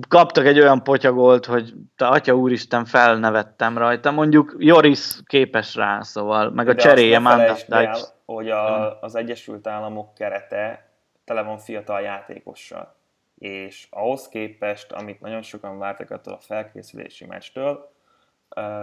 kaptak 0.08 0.46
egy 0.46 0.60
olyan 0.60 0.84
potyagolt, 0.84 1.46
hogy 1.46 1.74
te 1.96 2.08
atya 2.08 2.34
úristen 2.34 2.86
felnevettem 2.86 3.78
rajta. 3.78 4.12
Mondjuk 4.12 4.56
Joris 4.58 5.20
képes 5.26 5.76
rá, 5.76 6.02
szóval, 6.02 6.52
meg 6.52 6.68
a 6.68 6.74
De 6.74 6.82
cseréje 6.82 7.22
el, 7.24 7.96
hogy 8.26 8.50
a, 8.50 9.00
az 9.02 9.16
Egyesült 9.16 9.68
Államok 9.68 10.14
kerete 10.14 10.90
tele 11.26 11.42
van 11.42 11.58
fiatal 11.58 12.02
játékossal. 12.02 12.96
És 13.38 13.88
ahhoz 13.90 14.28
képest, 14.28 14.92
amit 14.92 15.22
nagyon 15.22 15.42
sokan 15.42 15.78
vártak 15.78 16.12
attól 16.12 16.34
a 16.34 16.40
felkészülési 16.40 17.26
meccstől, 17.26 17.92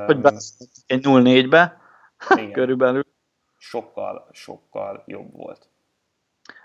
hogy 0.06 0.18
egy 0.86 1.04
0-4-be, 1.04 1.80
körülbelül. 2.52 3.04
Sokkal, 3.58 4.28
sokkal 4.32 5.02
jobb 5.06 5.32
volt. 5.32 5.68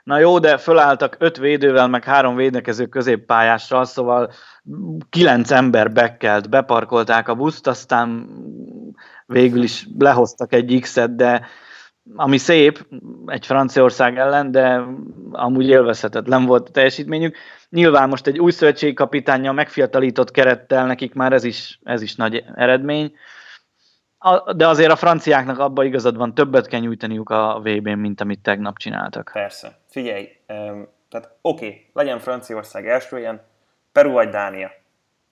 Na 0.04 0.20
jó, 0.20 0.40
de 0.40 0.58
fölálltak 0.58 1.16
öt 1.20 1.38
védővel, 1.38 1.88
meg 1.88 2.04
három 2.04 2.36
védekező 2.36 2.86
középpályással, 2.86 3.86
szóval 3.86 4.32
kilenc 5.10 5.52
ember 5.52 5.92
bekkelt, 5.92 6.50
beparkolták 6.50 7.28
a 7.28 7.36
buszt, 7.36 7.68
aztán 7.68 8.30
végül 9.26 9.64
is 9.64 9.88
lehoztak 9.98 10.54
egy 10.54 10.80
X-et, 10.82 11.16
de 11.16 11.48
ami 12.16 12.38
szép 12.38 12.86
egy 13.26 13.46
Franciaország 13.46 14.18
ellen, 14.18 14.52
de 14.52 14.84
amúgy 15.32 15.68
élvezhetetlen 15.68 16.46
volt 16.46 16.68
a 16.68 16.72
teljesítményük. 16.72 17.38
Nyilván 17.70 18.10
most 18.10 18.28
egy 18.28 18.40
új 18.40 18.52
szövetségkapitánnyal 18.52 19.54
megfiatalított 19.54 20.32
kerettel 20.32 20.86
nekik 20.86 21.14
már 21.14 21.34
ez 21.34 21.44
is, 21.44 21.80
ez 21.84 22.02
is 22.02 22.16
nagy 22.16 22.44
eredmény 22.56 23.14
de 24.56 24.68
azért 24.68 24.92
a 24.92 24.96
franciáknak 24.96 25.60
abban 25.60 25.86
igazad 25.86 26.18
van, 26.18 26.34
többet 26.34 26.68
kell 26.68 26.80
nyújtaniuk 26.80 27.30
a 27.30 27.60
VB-n, 27.64 27.98
mint 27.98 28.22
amit 28.22 28.42
tegnap 28.42 28.78
csináltak. 28.78 29.30
Persze. 29.34 29.80
Figyelj, 29.90 30.30
um, 30.48 30.88
tehát 31.10 31.38
oké, 31.42 31.66
okay, 31.66 31.90
legyen 31.94 32.20
Franciaország 32.20 32.88
első 32.88 33.20
ilyen, 33.20 33.42
Peru 33.92 34.12
vagy 34.12 34.30
Dánia. 34.30 34.72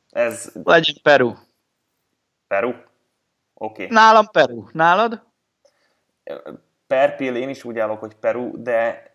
Ez... 0.09 0.51
Legyen 0.63 0.95
Peru. 1.03 1.33
Peru? 2.47 2.69
Oké. 2.69 2.83
Okay. 3.53 3.87
Nálam 3.89 4.27
Peru. 4.31 4.67
Nálad? 4.71 5.21
Per 6.87 7.15
pill 7.15 7.35
én 7.35 7.49
is 7.49 7.63
úgy 7.63 7.79
állok, 7.79 7.99
hogy 7.99 8.15
Peru, 8.15 8.61
de 8.61 9.09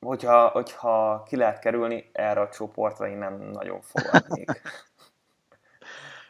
hogyha, 0.00 0.48
hogyha 0.48 1.22
ki 1.22 1.36
lehet 1.36 1.58
kerülni 1.58 2.10
erre 2.12 2.40
a 2.40 2.48
csoportra, 2.48 3.08
én 3.08 3.18
nem 3.18 3.50
nagyon 3.52 3.80
fogadnék. 3.80 4.50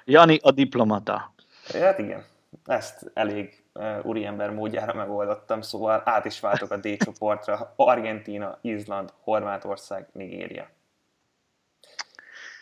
Jani 0.05 0.39
a 0.43 0.51
diplomata. 0.51 1.35
Hát 1.73 1.99
igen 1.99 2.25
ezt 2.65 3.11
elég 3.15 3.63
uh, 3.75 3.99
úriember 4.03 4.51
módjára 4.51 4.95
megoldottam, 4.95 5.61
szóval 5.61 6.03
át 6.05 6.25
is 6.25 6.41
váltok 6.41 6.71
a 6.71 6.77
D 6.77 6.97
csoportra. 7.05 7.73
Argentina, 7.77 8.59
Izland, 8.61 9.13
Horvátország, 9.23 10.09
Nigéria. 10.13 10.69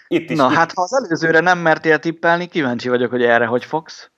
Itt 0.08 0.30
is, 0.30 0.36
Na, 0.36 0.50
itt... 0.50 0.56
hát 0.56 0.72
ha 0.72 0.82
az 0.82 0.94
előzőre 0.94 1.40
nem 1.40 1.58
mertél 1.58 1.98
tippelni, 1.98 2.46
kíváncsi 2.46 2.88
vagyok, 2.88 3.10
hogy 3.10 3.22
erre 3.22 3.46
hogy 3.46 3.64
fogsz. 3.64 4.10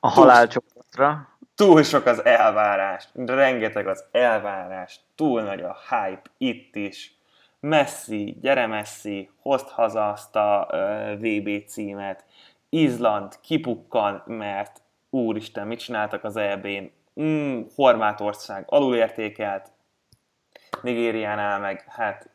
A 0.00 0.08
halálcsoportra. 0.08 1.28
Túl 1.58 1.82
sok 1.82 2.06
az 2.06 2.24
elvárás, 2.24 3.08
rengeteg 3.14 3.86
az 3.86 4.04
elvárás, 4.10 5.00
túl 5.14 5.42
nagy 5.42 5.62
a 5.62 5.76
hype 5.88 6.30
itt 6.36 6.76
is. 6.76 7.14
Messi, 7.60 8.36
gyere 8.40 8.66
Messi, 8.66 9.30
hozd 9.40 9.68
haza 9.68 10.08
azt 10.08 10.36
a 10.36 10.68
VB 11.18 11.64
címet. 11.66 12.24
Izland 12.68 13.40
kipukkan, 13.40 14.22
mert 14.26 14.80
úristen, 15.10 15.66
mit 15.66 15.78
csináltak 15.78 16.24
az 16.24 16.36
EB-n, 16.36 16.92
mm, 17.20 17.60
Horvátország 17.74 18.64
alulértékelt, 18.68 19.70
Nigériánál 20.82 21.58
meg, 21.58 21.84
hát, 21.88 22.30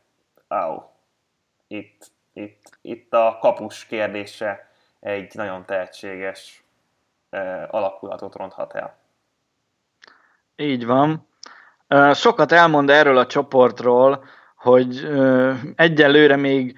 au, 0.48 0.82
itt, 1.68 2.12
itt, 2.34 2.78
itt 2.82 3.14
a 3.14 3.38
kapus 3.42 3.86
kérdése 3.86 4.72
egy 5.00 5.32
nagyon 5.36 5.66
tehetséges 5.66 6.64
uh, 7.32 7.64
alakulatot 7.70 8.36
ronthat 8.36 8.76
el. 8.76 9.02
Így 10.56 10.86
van. 10.86 11.28
Sokat 12.14 12.52
elmond 12.52 12.90
erről 12.90 13.18
a 13.18 13.26
csoportról, 13.26 14.24
hogy 14.56 15.08
egyelőre 15.76 16.36
még 16.36 16.78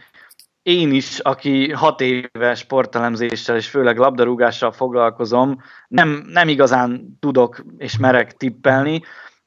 én 0.62 0.92
is, 0.92 1.20
aki 1.20 1.72
hat 1.72 2.02
éves 2.02 2.60
sportelemzéssel 2.60 3.56
és 3.56 3.70
főleg 3.70 3.98
labdarúgással 3.98 4.72
foglalkozom, 4.72 5.62
nem, 5.88 6.26
nem 6.28 6.48
igazán 6.48 7.18
tudok 7.20 7.64
és 7.78 7.98
merek 7.98 8.38
tippelni. 8.38 9.02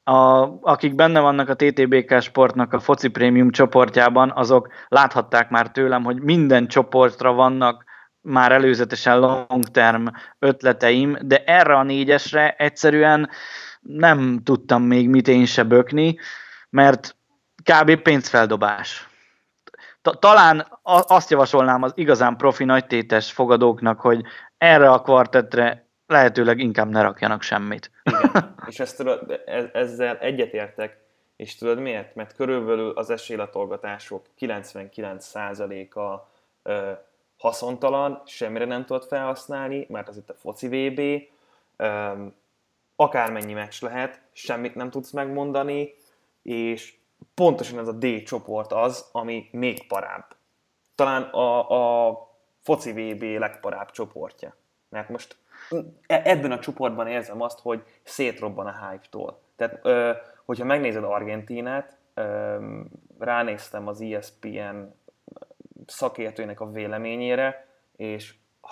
A, 0.05 0.49
akik 0.61 0.95
benne 0.95 1.21
vannak 1.21 1.49
a 1.49 1.55
TTBK 1.55 2.21
sportnak 2.21 2.73
a 2.73 2.81
foci 2.81 3.09
prémium 3.09 3.51
csoportjában, 3.51 4.33
azok 4.35 4.73
láthatták 4.89 5.51
már 5.51 5.71
tőlem, 5.71 6.05
hogy 6.05 6.21
minden 6.21 6.67
csoportra 6.67 7.33
vannak 7.33 7.85
már 8.21 8.53
előzetesen 8.53 9.19
long 9.19 9.65
term 9.71 10.07
ötleteim, 10.39 11.17
de 11.21 11.45
erre 11.45 11.77
a 11.77 11.83
négyesre 11.83 12.55
egyszerűen 12.59 13.29
nem 13.97 14.41
tudtam 14.45 14.83
még 14.83 15.09
mit 15.09 15.29
én 15.29 15.47
se 15.47 15.63
bökni, 15.63 16.19
mert 16.71 17.17
kb. 17.63 17.97
pénzfeldobás 17.97 19.09
talán 20.19 20.67
azt 20.83 21.31
javasolnám 21.31 21.83
az 21.83 21.93
igazán 21.95 22.37
profi 22.37 22.65
nagytétes 22.65 23.33
fogadóknak, 23.33 24.01
hogy 24.01 24.23
erre 24.59 24.91
a 24.91 25.03
kvartetre 25.03 25.87
lehetőleg 26.07 26.59
inkább 26.59 26.89
ne 26.89 27.03
rakjanak 27.03 27.43
semmit. 27.43 27.91
Igen, 28.03 28.55
és 28.69 28.81
ezt 28.81 28.97
tudod, 28.97 29.41
ezzel 29.73 30.19
egyetértek, 30.19 30.97
és 31.37 31.57
tudod 31.57 31.79
miért? 31.79 32.15
Mert 32.15 32.35
körülbelül 32.35 32.91
az 32.91 33.11
esélylatolgatások 33.11 34.27
99%-a 34.41 36.29
ö, 36.63 36.91
haszontalan, 37.39 38.23
semmire 38.27 38.65
nem 38.65 38.85
tudod 38.85 39.05
felhasználni, 39.05 39.87
mert 39.89 40.09
az 40.09 40.17
itt 40.17 40.31
a 40.31 40.35
foci 40.35 40.69
VB, 40.69 41.01
akármennyi 43.01 43.53
meccs 43.53 43.83
lehet, 43.83 44.21
semmit 44.33 44.75
nem 44.75 44.91
tudsz 44.91 45.11
megmondani, 45.11 45.95
és 46.43 46.97
pontosan 47.35 47.79
ez 47.79 47.89
a 47.89 47.93
D 47.93 48.23
csoport 48.23 48.73
az, 48.73 49.09
ami 49.13 49.49
még 49.53 49.87
parább. 49.87 50.37
Talán 50.95 51.23
a, 51.23 52.09
a 52.09 52.29
foci 52.61 52.93
VB 52.93 53.23
legparább 53.23 53.91
csoportja. 53.91 54.57
Mert 54.89 55.09
most 55.09 55.37
e- 56.07 56.23
ebben 56.25 56.53
a 56.53 56.59
csoportban 56.59 57.07
érzem 57.07 57.41
azt, 57.41 57.61
hogy 57.61 57.83
szétrobban 58.03 58.67
a 58.67 58.89
hype-tól. 58.89 59.41
Tehát, 59.57 59.81
hogyha 60.45 60.65
megnézed 60.65 61.05
Argentinát, 61.05 61.97
ránéztem 63.19 63.89
az 63.89 64.01
ESPN 64.01 64.77
szakértőnek 65.87 66.61
a 66.61 66.71
véleményére, 66.71 67.69
és 67.97 68.35
oh, 68.61 68.71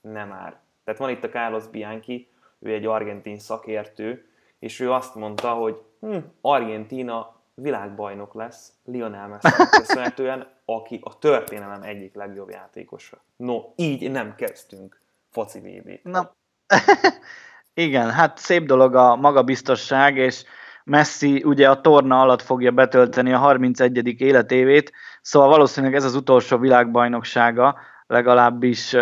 nem 0.00 0.28
már. 0.28 0.60
Tehát 0.84 1.00
van 1.00 1.10
itt 1.10 1.24
a 1.24 1.28
Carlos 1.28 1.66
Bianchi, 1.66 2.30
ő 2.58 2.72
egy 2.72 2.86
argentin 2.86 3.38
szakértő, 3.38 4.26
és 4.58 4.80
ő 4.80 4.92
azt 4.92 5.14
mondta, 5.14 5.52
hogy 5.52 5.82
hm, 6.00 6.16
Argentina 6.40 7.34
világbajnok 7.54 8.34
lesz 8.34 8.72
Lionel 8.84 9.28
Messi 9.28 9.62
köszönhetően, 9.70 10.46
aki 10.64 11.00
a 11.02 11.18
történelem 11.18 11.82
egyik 11.82 12.14
legjobb 12.14 12.50
játékosa. 12.50 13.24
No, 13.36 13.60
így 13.76 14.10
nem 14.10 14.34
kezdtünk 14.34 15.00
foci 15.30 15.60
vb 15.60 16.00
Na, 16.02 16.34
igen, 17.74 18.10
hát 18.10 18.38
szép 18.38 18.66
dolog 18.66 18.94
a 18.94 19.16
magabiztosság, 19.16 20.16
és 20.16 20.44
Messi 20.84 21.42
ugye 21.44 21.70
a 21.70 21.80
torna 21.80 22.20
alatt 22.20 22.42
fogja 22.42 22.70
betölteni 22.70 23.32
a 23.32 23.38
31. 23.38 24.20
életévét, 24.20 24.92
szóval 25.22 25.48
valószínűleg 25.48 25.94
ez 25.94 26.04
az 26.04 26.14
utolsó 26.14 26.58
világbajnoksága, 26.58 27.78
legalábbis 28.06 28.96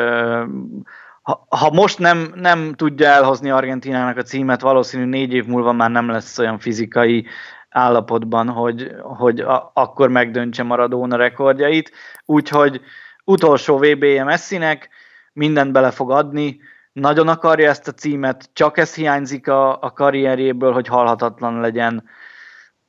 ha, 1.25 1.47
ha 1.49 1.71
most 1.71 1.99
nem, 1.99 2.33
nem 2.35 2.75
tudja 2.75 3.09
elhozni 3.09 3.51
Argentinának 3.51 4.17
a 4.17 4.23
címet, 4.23 4.61
valószínű 4.61 5.05
négy 5.05 5.33
év 5.33 5.47
múlva 5.47 5.73
már 5.73 5.91
nem 5.91 6.09
lesz 6.09 6.39
olyan 6.39 6.59
fizikai 6.59 7.27
állapotban, 7.69 8.49
hogy, 8.49 8.95
hogy 9.03 9.41
a, 9.41 9.71
akkor 9.75 10.09
megdöntse 10.09 10.63
Maradona 10.63 11.17
rekordjait. 11.17 11.93
Úgyhogy 12.25 12.81
utolsó 13.25 13.79
VB-je 13.79 14.25
Messinek, 14.25 14.89
mindent 15.33 15.73
bele 15.73 15.91
fog 15.91 16.11
adni, 16.11 16.61
nagyon 16.93 17.29
akarja 17.29 17.69
ezt 17.69 17.89
a 17.89 17.93
címet, 17.93 18.51
csak 18.53 18.79
ez 18.79 18.95
hiányzik 18.95 19.49
a, 19.49 19.83
a 19.83 19.93
karrierjéből, 19.93 20.73
hogy 20.73 20.87
halhatatlan 20.87 21.61
legyen. 21.61 22.05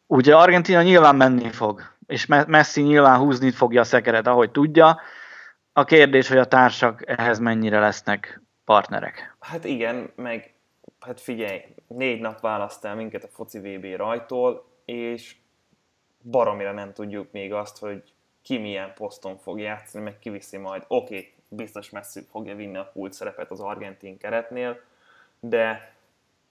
Ugye 0.08 0.36
Argentina 0.36 0.82
nyilván 0.82 1.16
menni 1.16 1.50
fog, 1.50 1.82
és 2.08 2.26
Messi 2.48 2.82
nyilván 2.82 3.20
húzni 3.20 3.52
fogja 3.52 3.82
a 3.82 3.84
szekeret, 3.84 4.28
ahogy 4.28 4.52
tudja. 4.52 5.00
A 5.78 5.84
kérdés, 5.84 6.28
hogy 6.28 6.38
a 6.38 6.48
társak 6.48 7.08
ehhez 7.08 7.40
mennyire 7.40 7.80
lesznek 7.80 8.42
partnerek. 8.66 9.36
Hát 9.40 9.64
igen, 9.64 10.12
meg 10.16 10.54
hát 11.00 11.22
figyelj, 11.22 11.62
négy 11.88 12.20
nap 12.20 12.40
választ 12.40 12.86
el 12.86 12.96
minket 12.96 13.24
a 13.24 13.28
foci 13.28 13.60
VB 13.60 13.96
rajtól, 13.96 14.66
és 14.86 15.36
baromira 16.22 16.72
nem 16.72 16.94
tudjuk 16.94 17.32
még 17.32 17.54
azt, 17.54 17.78
hogy 17.78 18.04
ki 18.42 18.58
milyen 18.58 18.94
poszton 18.94 19.38
fog 19.38 19.60
játszani, 19.60 20.04
meg 20.04 20.20
kiviszi 20.20 20.58
majd. 20.58 20.84
Oké, 20.88 21.16
okay, 21.16 21.34
biztos 21.48 21.90
Messi 21.90 22.22
fogja 22.30 22.56
vinni 22.56 22.78
a 22.78 22.92
kult 22.94 23.14
szerepet 23.14 23.52
az 23.52 23.60
argentin 23.60 24.18
keretnél, 24.18 24.82
de 25.40 25.96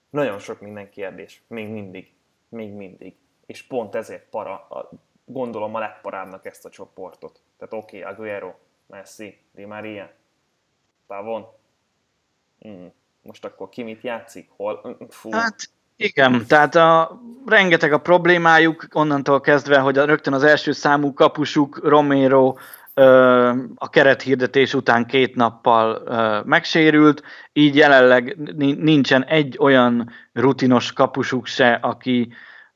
nagyon 0.09 0.39
sok 0.39 0.61
minden 0.61 0.89
kérdés, 0.89 1.41
még 1.47 1.69
mindig, 1.69 2.13
még 2.49 2.71
mindig. 2.71 3.15
És 3.45 3.63
pont 3.63 3.95
ezért 3.95 4.29
para, 4.29 4.53
a, 4.53 4.89
gondolom 5.25 5.75
a 5.75 5.79
legparábbnak 5.79 6.45
ezt 6.45 6.65
a 6.65 6.69
csoportot. 6.69 7.41
Tehát 7.57 7.73
oké, 7.73 7.99
okay, 7.99 8.13
Aguero, 8.13 8.53
Messi, 8.87 9.37
Di 9.51 9.65
Maria, 9.65 10.11
Pavon. 11.07 11.45
Mm. 12.67 12.85
Most 13.21 13.45
akkor 13.45 13.69
ki 13.69 13.83
mit 13.83 14.01
játszik? 14.01 14.49
Hol? 14.55 14.97
Fú. 15.09 15.31
Hát 15.31 15.55
igen, 15.95 16.45
tehát 16.47 16.75
a, 16.75 17.21
rengeteg 17.45 17.93
a 17.93 17.97
problémájuk, 17.97 18.87
onnantól 18.93 19.41
kezdve, 19.41 19.79
hogy 19.79 19.97
a, 19.97 20.05
rögtön 20.05 20.33
az 20.33 20.43
első 20.43 20.71
számú 20.71 21.13
kapusuk, 21.13 21.79
Romero, 21.83 22.55
a 23.75 23.89
kerethirdetés 23.89 24.73
után 24.73 25.05
két 25.05 25.35
nappal 25.35 26.03
megsérült, 26.45 27.23
így 27.53 27.75
jelenleg 27.75 28.37
nincsen 28.77 29.23
egy 29.23 29.57
olyan 29.59 30.11
rutinos 30.33 30.93
kapusuk 30.93 31.45
se, 31.45 31.73
aki, 31.73 32.33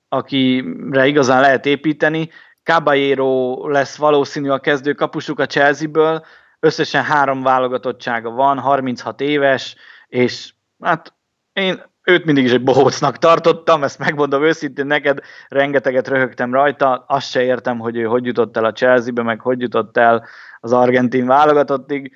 akire 0.10 1.08
igazán 1.08 1.42
lehet 1.42 1.66
építeni. 1.66 2.30
Caballero 2.64 3.68
lesz 3.68 3.98
valószínű 3.98 4.50
a 4.50 4.60
kezdő 4.60 4.94
kapusuk 4.94 5.40
a 5.40 5.46
Chelsea-ből, 5.46 6.26
összesen 6.60 7.04
három 7.04 7.42
válogatottsága 7.42 8.30
van, 8.30 8.60
36 8.60 9.22
éves, 9.22 9.76
és 10.08 10.54
hát 10.80 11.14
én 11.54 11.84
őt 12.04 12.26
mindig 12.26 12.44
is 12.44 12.52
egy 12.52 12.64
bohócnak 12.64 13.18
tartottam, 13.18 13.84
ezt 13.84 14.00
megmondom 14.00 14.44
őszintén 14.44 14.86
neked, 14.86 15.20
rengeteget 15.48 16.08
röhögtem 16.08 16.54
rajta, 16.54 17.06
azt 17.08 17.30
se 17.30 17.44
értem, 17.44 17.80
hogy 17.80 17.98
ő 17.98 18.04
hogy 18.04 18.26
jutott 18.26 18.58
el 18.58 18.66
a 18.66 18.72
Chelsea-be, 18.72 19.24
meg 19.24 19.40
hogy 19.40 19.62
jutott 19.62 19.98
el 19.98 20.28
az 20.60 20.74
argentin 20.74 21.26
válogatottig. 21.26 22.16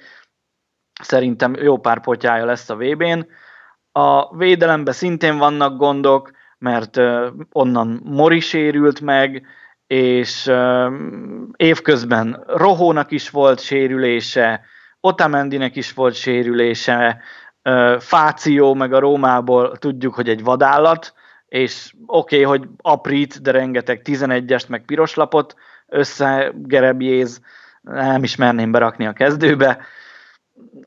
Szerintem 1.02 1.56
jó 1.56 1.78
pár 1.78 2.02
potyája 2.02 2.46
lesz 2.46 2.70
a 2.70 2.76
VB-n. 2.76 3.28
A 3.92 4.36
védelemben 4.36 4.94
szintén 4.94 5.38
vannak 5.38 5.78
gondok, 5.78 6.32
mert 6.58 7.00
onnan 7.52 8.02
Mori 8.04 8.40
sérült 8.40 9.02
meg, 9.02 9.46
és 9.94 10.52
évközben 11.56 12.44
Rohónak 12.48 13.12
is 13.12 13.30
volt 13.30 13.60
sérülése, 13.60 14.62
Otamendinek 15.00 15.76
is 15.76 15.94
volt 15.94 16.14
sérülése, 16.14 17.22
Fáció, 18.00 18.74
meg 18.74 18.94
a 18.94 19.00
Rómából 19.00 19.78
tudjuk, 19.78 20.14
hogy 20.14 20.30
egy 20.30 20.44
vadállat, 20.44 21.14
és 21.48 21.94
oké, 22.06 22.44
okay, 22.44 22.58
hogy 22.58 22.70
aprít, 22.78 23.42
de 23.42 23.52
rengeteg 23.52 24.02
11-est, 24.06 24.68
meg 24.68 24.86
piros 24.86 25.14
lapot 25.14 25.56
összegerebjéz, 25.88 27.42
nem 27.82 28.24
is 28.24 28.36
merném 28.36 28.72
berakni 28.72 29.06
a 29.06 29.14
kezdőbe. 29.14 29.80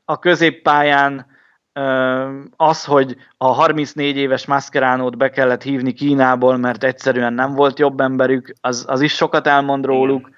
A 0.05 0.19
középpályán 0.19 1.25
az, 2.55 2.85
hogy 2.85 3.15
a 3.37 3.45
34 3.45 4.17
éves 4.17 4.45
Mascheránót 4.45 5.17
be 5.17 5.29
kellett 5.29 5.61
hívni 5.61 5.93
Kínából, 5.93 6.57
mert 6.57 6.83
egyszerűen 6.83 7.33
nem 7.33 7.53
volt 7.53 7.79
jobb 7.79 7.99
emberük, 7.99 8.53
az, 8.61 8.85
az 8.87 9.01
is 9.01 9.15
sokat 9.15 9.47
elmond 9.47 9.85
róluk. 9.85 10.29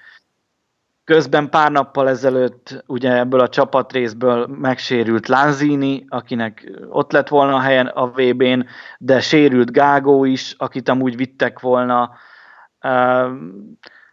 Közben 1.03 1.49
pár 1.49 1.71
nappal 1.71 2.09
ezelőtt 2.09 2.83
ugye 2.87 3.17
ebből 3.17 3.39
a 3.39 3.49
csapatrészből 3.49 4.47
megsérült 4.47 5.27
Lanzini, 5.27 6.05
akinek 6.09 6.71
ott 6.89 7.11
lett 7.11 7.27
volna 7.27 7.55
a 7.55 7.59
helyen 7.59 7.87
a 7.87 8.07
VB-n, 8.07 8.65
de 8.97 9.19
sérült 9.19 9.71
Gágó 9.71 10.25
is, 10.25 10.55
akit 10.57 10.89
amúgy 10.89 11.15
vittek 11.15 11.59
volna. 11.59 12.11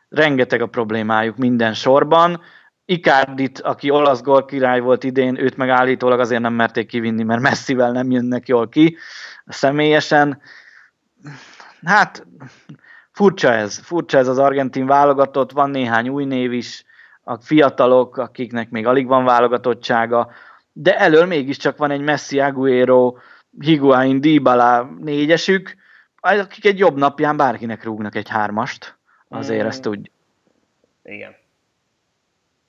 Rengeteg 0.08 0.60
a 0.60 0.66
problémájuk 0.66 1.36
minden 1.36 1.74
sorban. 1.74 2.40
Ikárdit, 2.88 3.60
aki 3.60 3.90
olasz 3.90 4.22
gól 4.22 4.44
király 4.44 4.80
volt 4.80 5.04
idén, 5.04 5.40
őt 5.40 5.56
meg 5.56 5.68
állítólag 5.68 6.20
azért 6.20 6.40
nem 6.40 6.54
merték 6.54 6.86
kivinni, 6.86 7.22
mert 7.22 7.40
messzivel 7.40 7.92
nem 7.92 8.10
jönnek 8.10 8.48
jól 8.48 8.68
ki 8.68 8.96
személyesen. 9.46 10.40
Hát 11.84 12.26
furcsa 13.12 13.52
ez, 13.52 13.78
furcsa 13.78 14.18
ez 14.18 14.28
az 14.28 14.38
argentin 14.38 14.86
válogatott, 14.86 15.52
van 15.52 15.70
néhány 15.70 16.08
új 16.08 16.24
név 16.24 16.52
is, 16.52 16.84
a 17.28 17.36
fiatalok, 17.36 18.16
akiknek 18.16 18.70
még 18.70 18.86
alig 18.86 19.06
van 19.06 19.24
válogatottsága, 19.24 20.30
de 20.72 20.98
elől 20.98 21.26
mégiscsak 21.26 21.76
van 21.76 21.90
egy 21.90 22.00
Messi, 22.00 22.40
Aguero, 22.40 23.16
Higuain, 23.60 24.20
Dybala 24.20 24.90
négyesük, 25.00 25.76
akik 26.20 26.64
egy 26.64 26.78
jobb 26.78 26.96
napján 26.96 27.36
bárkinek 27.36 27.84
rúgnak 27.84 28.14
egy 28.14 28.28
hármast. 28.28 28.96
Azért 29.28 29.64
mm. 29.64 29.66
ezt 29.66 29.82
tudj. 29.82 30.10
Igen. 31.02 31.34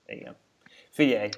Igen. 0.07 0.35
Figyelj, 0.89 1.29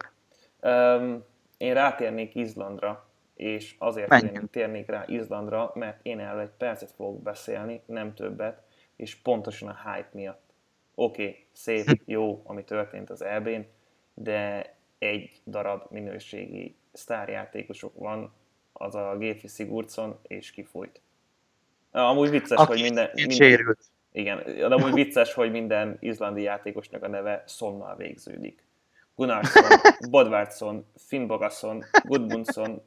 um, 0.61 1.23
én 1.57 1.73
rátérnék 1.73 2.35
Izlandra, 2.35 3.07
és 3.35 3.75
azért 3.77 4.09
Menjünk. 4.09 4.49
térnék 4.49 4.87
rá 4.87 5.03
Izlandra, 5.07 5.71
mert 5.75 5.99
én 6.01 6.19
erről 6.19 6.39
egy 6.39 6.51
percet 6.57 6.91
fogok 6.91 7.21
beszélni, 7.21 7.81
nem 7.85 8.13
többet, 8.13 8.63
és 8.95 9.15
pontosan 9.15 9.69
a 9.69 9.91
hype 9.91 10.09
miatt 10.11 10.49
oké, 10.99 11.27
okay, 11.27 11.45
szép, 11.51 12.01
jó, 12.05 12.41
ami 12.45 12.63
történt 12.63 13.09
az 13.09 13.21
EB-n, 13.21 13.65
de 14.13 14.73
egy 14.97 15.41
darab 15.45 15.83
minőségi 15.89 16.75
sztárjátékosok 16.93 17.95
van, 17.95 18.33
az 18.73 18.95
a 18.95 19.15
Géfi 19.17 19.47
Sigurdsson, 19.47 20.19
és 20.27 20.51
kifújt. 20.51 21.01
Amúgy 21.91 22.29
vicces, 22.29 22.57
Aki 22.57 22.71
hogy 22.71 22.81
minden... 22.81 23.09
minden 23.13 23.37
sérült. 23.37 23.79
Igen, 24.11 24.43
de 24.43 24.65
amúgy 24.65 24.93
vicces, 24.93 25.33
hogy 25.33 25.51
minden 25.51 25.97
izlandi 25.99 26.41
játékosnak 26.41 27.03
a 27.03 27.07
neve 27.07 27.43
Sonnal 27.47 27.95
végződik. 27.95 28.63
Gunnarsson, 29.15 29.63
Bodvardsson, 30.09 30.85
Finn 30.95 31.27
Bogason, 31.27 31.83
Gudmundsson, 32.03 32.81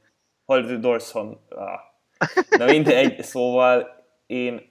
Haldorson. 0.47 1.41
Ah. 1.49 1.81
Na 2.59 2.65
mindegy, 2.65 3.23
szóval 3.23 4.05
én 4.27 4.71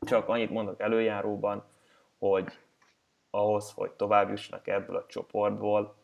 csak 0.00 0.28
annyit 0.28 0.50
mondok 0.50 0.80
előjáróban, 0.80 1.64
hogy 2.18 2.58
ahhoz, 3.30 3.72
hogy 3.74 3.90
tovább 3.90 4.28
jussanak 4.28 4.68
ebből 4.68 4.96
a 4.96 5.06
csoportból, 5.06 5.96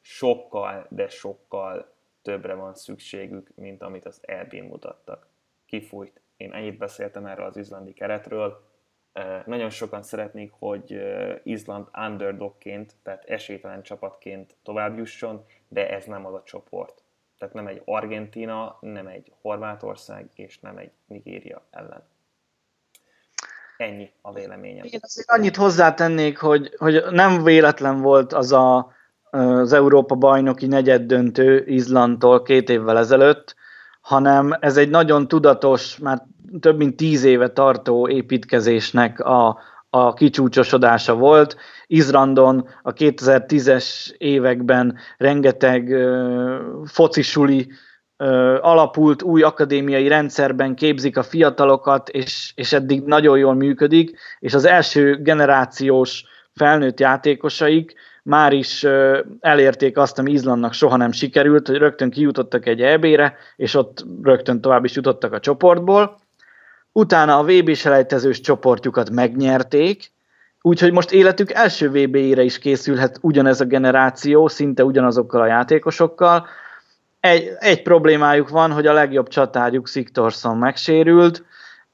sokkal, 0.00 0.86
de 0.88 1.08
sokkal 1.08 1.92
többre 2.22 2.54
van 2.54 2.74
szükségük, 2.74 3.50
mint 3.54 3.82
amit 3.82 4.04
az 4.04 4.20
eb 4.22 4.52
mutattak. 4.52 5.26
Kifújt. 5.66 6.20
Én 6.36 6.52
ennyit 6.52 6.78
beszéltem 6.78 7.26
erről 7.26 7.46
az 7.46 7.56
izlandi 7.56 7.92
keretről. 7.92 8.72
Nagyon 9.46 9.70
sokan 9.70 10.02
szeretnék, 10.02 10.52
hogy 10.58 11.00
Izland 11.42 11.86
underdogként, 12.06 12.94
tehát 13.02 13.24
esélytelen 13.24 13.82
csapatként 13.82 14.54
tovább 14.62 14.98
jusson, 14.98 15.44
de 15.68 15.90
ez 15.90 16.04
nem 16.04 16.26
az 16.26 16.34
a 16.34 16.42
csoport. 16.44 17.02
Tehát 17.38 17.54
nem 17.54 17.66
egy 17.66 17.82
Argentina, 17.84 18.78
nem 18.80 19.06
egy 19.06 19.32
Horvátország, 19.40 20.28
és 20.34 20.58
nem 20.60 20.76
egy 20.76 20.90
Nigéria 21.06 21.62
ellen. 21.70 22.02
Ennyi 23.76 24.10
a 24.20 24.32
véleményem. 24.32 24.84
Én 24.84 25.00
azért 25.02 25.30
annyit 25.30 25.56
hozzátennék, 25.56 26.38
hogy, 26.38 26.74
hogy 26.76 27.04
nem 27.10 27.42
véletlen 27.42 28.00
volt 28.00 28.32
az 28.32 28.52
a, 28.52 28.92
az 29.30 29.72
Európa 29.72 30.14
bajnoki 30.14 30.66
negyed 30.66 31.02
döntő 31.02 31.64
Izlandtól 31.66 32.42
két 32.42 32.68
évvel 32.68 32.98
ezelőtt, 32.98 33.54
hanem 34.04 34.56
ez 34.60 34.76
egy 34.76 34.90
nagyon 34.90 35.28
tudatos, 35.28 35.98
már 35.98 36.22
több 36.60 36.76
mint 36.76 36.96
tíz 36.96 37.24
éve 37.24 37.48
tartó 37.48 38.08
építkezésnek 38.08 39.20
a, 39.20 39.58
a 39.90 40.12
kicsúcsosodása 40.12 41.14
volt. 41.14 41.56
Izrandon 41.86 42.68
a 42.82 42.92
2010-es 42.92 44.10
években 44.18 44.98
rengeteg 45.16 45.88
uh, 45.88 46.56
focisuli 46.84 47.72
uh, 48.18 48.58
alapult, 48.60 49.22
új 49.22 49.42
akadémiai 49.42 50.08
rendszerben 50.08 50.74
képzik 50.74 51.16
a 51.16 51.22
fiatalokat, 51.22 52.08
és, 52.08 52.52
és 52.54 52.72
eddig 52.72 53.02
nagyon 53.04 53.38
jól 53.38 53.54
működik, 53.54 54.18
és 54.38 54.54
az 54.54 54.64
első 54.64 55.16
generációs 55.22 56.24
felnőtt 56.54 57.00
játékosaik 57.00 57.94
már 58.24 58.52
is 58.52 58.86
elérték 59.40 59.96
azt, 59.96 60.18
ami 60.18 60.32
Izlandnak 60.32 60.72
soha 60.72 60.96
nem 60.96 61.12
sikerült, 61.12 61.66
hogy 61.66 61.76
rögtön 61.76 62.10
kijutottak 62.10 62.66
egy 62.66 62.80
EB-re, 62.80 63.36
és 63.56 63.74
ott 63.74 64.04
rögtön 64.22 64.60
tovább 64.60 64.84
is 64.84 64.94
jutottak 64.94 65.32
a 65.32 65.40
csoportból. 65.40 66.18
Utána 66.92 67.38
a 67.38 67.42
VB 67.42 67.74
selejtezős 67.74 68.40
csoportjukat 68.40 69.10
megnyerték, 69.10 70.12
Úgyhogy 70.66 70.92
most 70.92 71.12
életük 71.12 71.52
első 71.52 71.88
VB-ére 71.88 72.42
is 72.42 72.58
készülhet 72.58 73.18
ugyanez 73.20 73.60
a 73.60 73.64
generáció, 73.64 74.48
szinte 74.48 74.84
ugyanazokkal 74.84 75.40
a 75.40 75.46
játékosokkal. 75.46 76.46
Egy, 77.20 77.50
egy 77.58 77.82
problémájuk 77.82 78.48
van, 78.48 78.72
hogy 78.72 78.86
a 78.86 78.92
legjobb 78.92 79.28
csatárjuk 79.28 79.88
Sziktorszon 79.88 80.56
megsérült, 80.56 81.44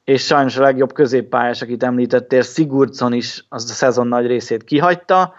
és 0.04 0.24
sajnos 0.24 0.56
a 0.56 0.62
legjobb 0.62 0.92
középpályás, 0.92 1.62
akit 1.62 1.82
említettél, 1.82 2.42
Sigurdsson 2.42 3.12
is 3.12 3.44
az 3.48 3.70
a 3.70 3.74
szezon 3.74 4.06
nagy 4.06 4.26
részét 4.26 4.64
kihagyta. 4.64 5.34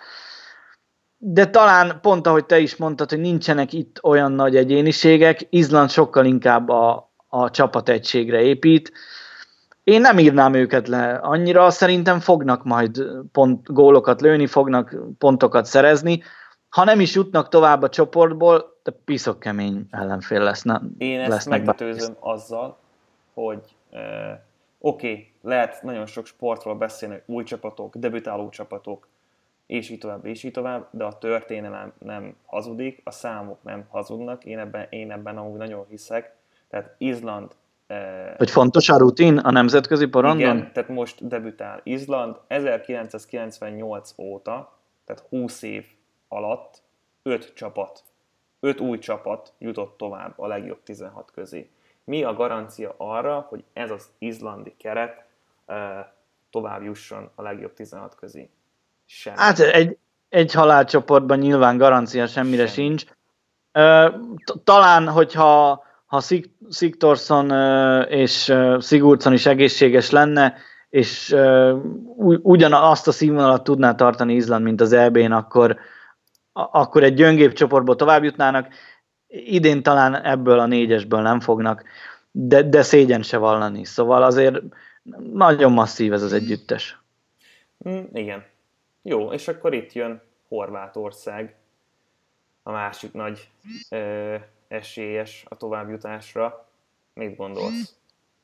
De 1.23 1.47
talán 1.47 1.99
pont 2.01 2.27
ahogy 2.27 2.45
te 2.45 2.59
is 2.59 2.75
mondtad, 2.75 3.09
hogy 3.09 3.19
nincsenek 3.19 3.73
itt 3.73 4.03
olyan 4.03 4.31
nagy 4.31 4.55
egyéniségek, 4.55 5.47
Izland 5.49 5.89
sokkal 5.89 6.25
inkább 6.25 6.69
a, 6.69 7.11
a 7.27 7.49
csapategységre 7.49 8.41
épít, 8.41 8.91
én 9.83 10.01
nem 10.01 10.19
írnám 10.19 10.53
őket 10.53 10.87
le 10.87 11.13
annyira, 11.13 11.69
szerintem 11.69 12.19
fognak 12.19 12.63
majd 12.63 13.03
pont, 13.31 13.73
gólokat 13.73 14.21
lőni, 14.21 14.47
fognak 14.47 14.95
pontokat 15.17 15.65
szerezni. 15.65 16.23
Ha 16.69 16.83
nem 16.83 16.99
is 16.99 17.15
jutnak 17.15 17.49
tovább 17.49 17.81
a 17.81 17.89
csoportból, 17.89 18.79
de 18.83 18.91
piszok 19.05 19.39
kemény 19.39 19.87
ellenfél 19.91 20.43
lesz. 20.43 20.61
Na, 20.61 20.81
Én 20.97 21.19
ezt 21.19 21.49
megtetőzöm 21.49 22.15
azzal, 22.19 22.77
hogy 23.33 23.61
eh, 23.89 24.39
oké, 24.79 25.09
okay, 25.11 25.31
lehet 25.41 25.83
nagyon 25.83 26.05
sok 26.05 26.25
sportról 26.25 26.75
beszélni, 26.75 27.21
új 27.25 27.43
csapatok, 27.43 27.95
debütáló 27.95 28.49
csapatok, 28.49 29.07
és 29.71 29.89
így 29.89 29.99
tovább, 29.99 30.25
és 30.25 30.43
így 30.43 30.51
tovább, 30.51 30.87
de 30.91 31.03
a 31.03 31.17
történelem 31.17 31.93
nem 31.97 32.35
hazudik, 32.45 33.01
a 33.03 33.11
számok 33.11 33.63
nem 33.63 33.85
hazudnak, 33.89 34.45
én 34.45 34.59
ebben, 34.59 34.87
én 34.89 35.11
ebben 35.11 35.37
amúgy 35.37 35.57
nagyon 35.57 35.85
hiszek. 35.89 36.35
Tehát 36.69 36.95
Izland 36.97 37.55
hogy 38.37 38.51
fontos 38.51 38.89
a 38.89 38.97
rutin 38.97 39.37
a 39.37 39.51
nemzetközi 39.51 40.05
porondon? 40.05 40.39
Igen, 40.39 40.71
tehát 40.73 40.89
most 40.89 41.27
debütál 41.27 41.79
Izland 41.83 42.35
1998 42.47 44.13
óta, 44.17 44.77
tehát 45.05 45.25
20 45.29 45.61
év 45.61 45.85
alatt 46.27 46.81
5 47.21 47.53
csapat, 47.53 48.03
5 48.59 48.79
új 48.79 48.97
csapat 48.97 49.53
jutott 49.57 49.97
tovább 49.97 50.33
a 50.39 50.47
legjobb 50.47 50.83
16 50.83 51.31
közé. 51.31 51.69
Mi 52.03 52.23
a 52.23 52.33
garancia 52.33 52.93
arra, 52.97 53.45
hogy 53.49 53.63
ez 53.73 53.91
az 53.91 54.09
izlandi 54.17 54.73
keret 54.77 55.25
tovább 56.49 56.83
jusson 56.83 57.29
a 57.35 57.41
legjobb 57.41 57.73
16 57.73 58.15
közé? 58.15 58.49
Semmi. 59.13 59.35
Hát 59.37 59.59
egy, 59.59 59.97
egy 60.29 60.53
halálcsoportban 60.53 61.37
nyilván 61.37 61.77
garancia 61.77 62.27
semmire 62.27 62.67
Semmi. 62.67 62.87
sincs. 62.87 63.03
Talán, 64.63 65.07
hogyha 65.07 65.83
ha 66.05 66.21
Sigtorsson 66.69 67.51
és 68.07 68.53
Sigurdsson 68.81 69.33
is 69.33 69.45
egészséges 69.45 70.09
lenne, 70.09 70.55
és 70.89 71.35
ugyanazt 72.41 73.07
a 73.07 73.11
színvonalat 73.11 73.63
tudná 73.63 73.95
tartani 73.95 74.33
Izland, 74.33 74.63
mint 74.63 74.81
az 74.81 74.93
EB-n, 74.93 75.31
akkor, 75.31 75.77
akkor 76.53 77.03
egy 77.03 77.13
gyöngébb 77.13 77.53
csoportból 77.53 77.95
tovább 77.95 78.23
jutnának. 78.23 78.67
Idén 79.27 79.83
talán 79.83 80.23
ebből 80.23 80.59
a 80.59 80.65
négyesből 80.65 81.21
nem 81.21 81.39
fognak, 81.39 81.83
de, 82.31 82.63
de 82.63 82.81
szégyen 82.81 83.21
se 83.21 83.37
vallani. 83.37 83.85
Szóval 83.85 84.23
azért 84.23 84.61
nagyon 85.33 85.71
masszív 85.71 86.13
ez 86.13 86.23
az 86.23 86.33
együttes. 86.33 86.99
Mm, 87.89 88.03
igen. 88.13 88.43
Jó, 89.01 89.31
és 89.31 89.47
akkor 89.47 89.73
itt 89.73 89.93
jön 89.93 90.21
Horvátország, 90.47 91.55
a 92.63 92.71
másik 92.71 93.13
nagy 93.13 93.49
esélyes 94.67 95.45
a 95.49 95.55
továbbjutásra. 95.55 96.67
Mit 97.13 97.35
gondolsz? 97.35 97.95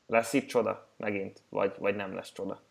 Lesz 0.07 0.33
itt 0.33 0.47
csoda 0.47 0.87
megint, 0.97 1.41
vagy, 1.49 1.73
vagy 1.79 1.95
nem 1.95 2.15
lesz 2.15 2.31
csoda? 2.31 2.61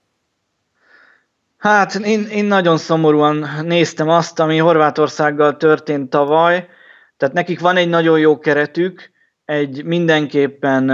Hát 1.57 1.95
én, 1.95 2.25
én 2.25 2.45
nagyon 2.45 2.77
szomorúan 2.77 3.49
néztem 3.63 4.09
azt, 4.09 4.41
ami 4.41 4.57
Horvátországgal 4.57 5.57
történt 5.57 6.11
tavaly. 6.11 6.69
Tehát 7.17 7.35
nekik 7.35 7.61
van 7.61 7.77
egy 7.77 7.89
nagyon 7.89 8.19
jó 8.19 8.39
keretük, 8.39 9.11
egy 9.45 9.85
mindenképpen 9.85 10.87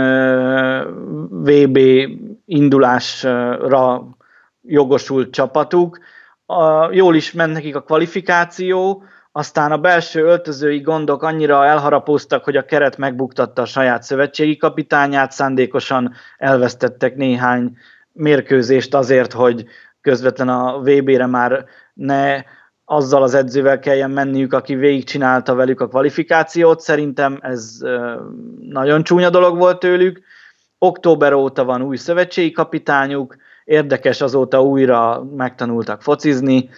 VB 1.28 1.78
indulásra 2.44 4.08
jogosult 4.62 5.32
csapatuk. 5.32 5.98
Uh, 6.46 6.94
jól 6.94 7.14
is 7.14 7.32
ment 7.32 7.52
nekik 7.52 7.76
a 7.76 7.82
kvalifikáció, 7.82 9.04
aztán 9.32 9.72
a 9.72 9.78
belső 9.78 10.22
öltözői 10.22 10.80
gondok 10.80 11.22
annyira 11.22 11.66
elharapóztak, 11.66 12.44
hogy 12.44 12.56
a 12.56 12.64
keret 12.64 12.96
megbuktatta 12.96 13.62
a 13.62 13.66
saját 13.66 14.02
szövetségi 14.02 14.56
kapitányát, 14.56 15.32
szándékosan 15.32 16.12
elvesztettek 16.38 17.16
néhány 17.16 17.76
mérkőzést 18.12 18.94
azért, 18.94 19.32
hogy 19.32 19.64
közvetlen 20.00 20.48
a 20.48 20.78
VB-re 20.78 21.26
már 21.26 21.64
ne 21.94 22.42
azzal 22.84 23.22
az 23.22 23.34
edzővel 23.34 23.78
kelljen 23.78 24.10
menniük, 24.10 24.52
aki 24.52 24.74
végigcsinálta 24.74 25.54
velük 25.54 25.80
a 25.80 25.88
kvalifikációt. 25.88 26.80
Szerintem 26.80 27.38
ez 27.40 27.78
nagyon 28.60 29.02
csúnya 29.02 29.30
dolog 29.30 29.58
volt 29.58 29.78
tőlük. 29.78 30.20
Október 30.78 31.32
óta 31.32 31.64
van 31.64 31.82
új 31.82 31.96
szövetségi 31.96 32.50
kapitányuk, 32.50 33.36
érdekes 33.64 34.20
azóta 34.20 34.62
újra 34.62 35.24
megtanultak 35.36 36.02
focizni, 36.02 36.68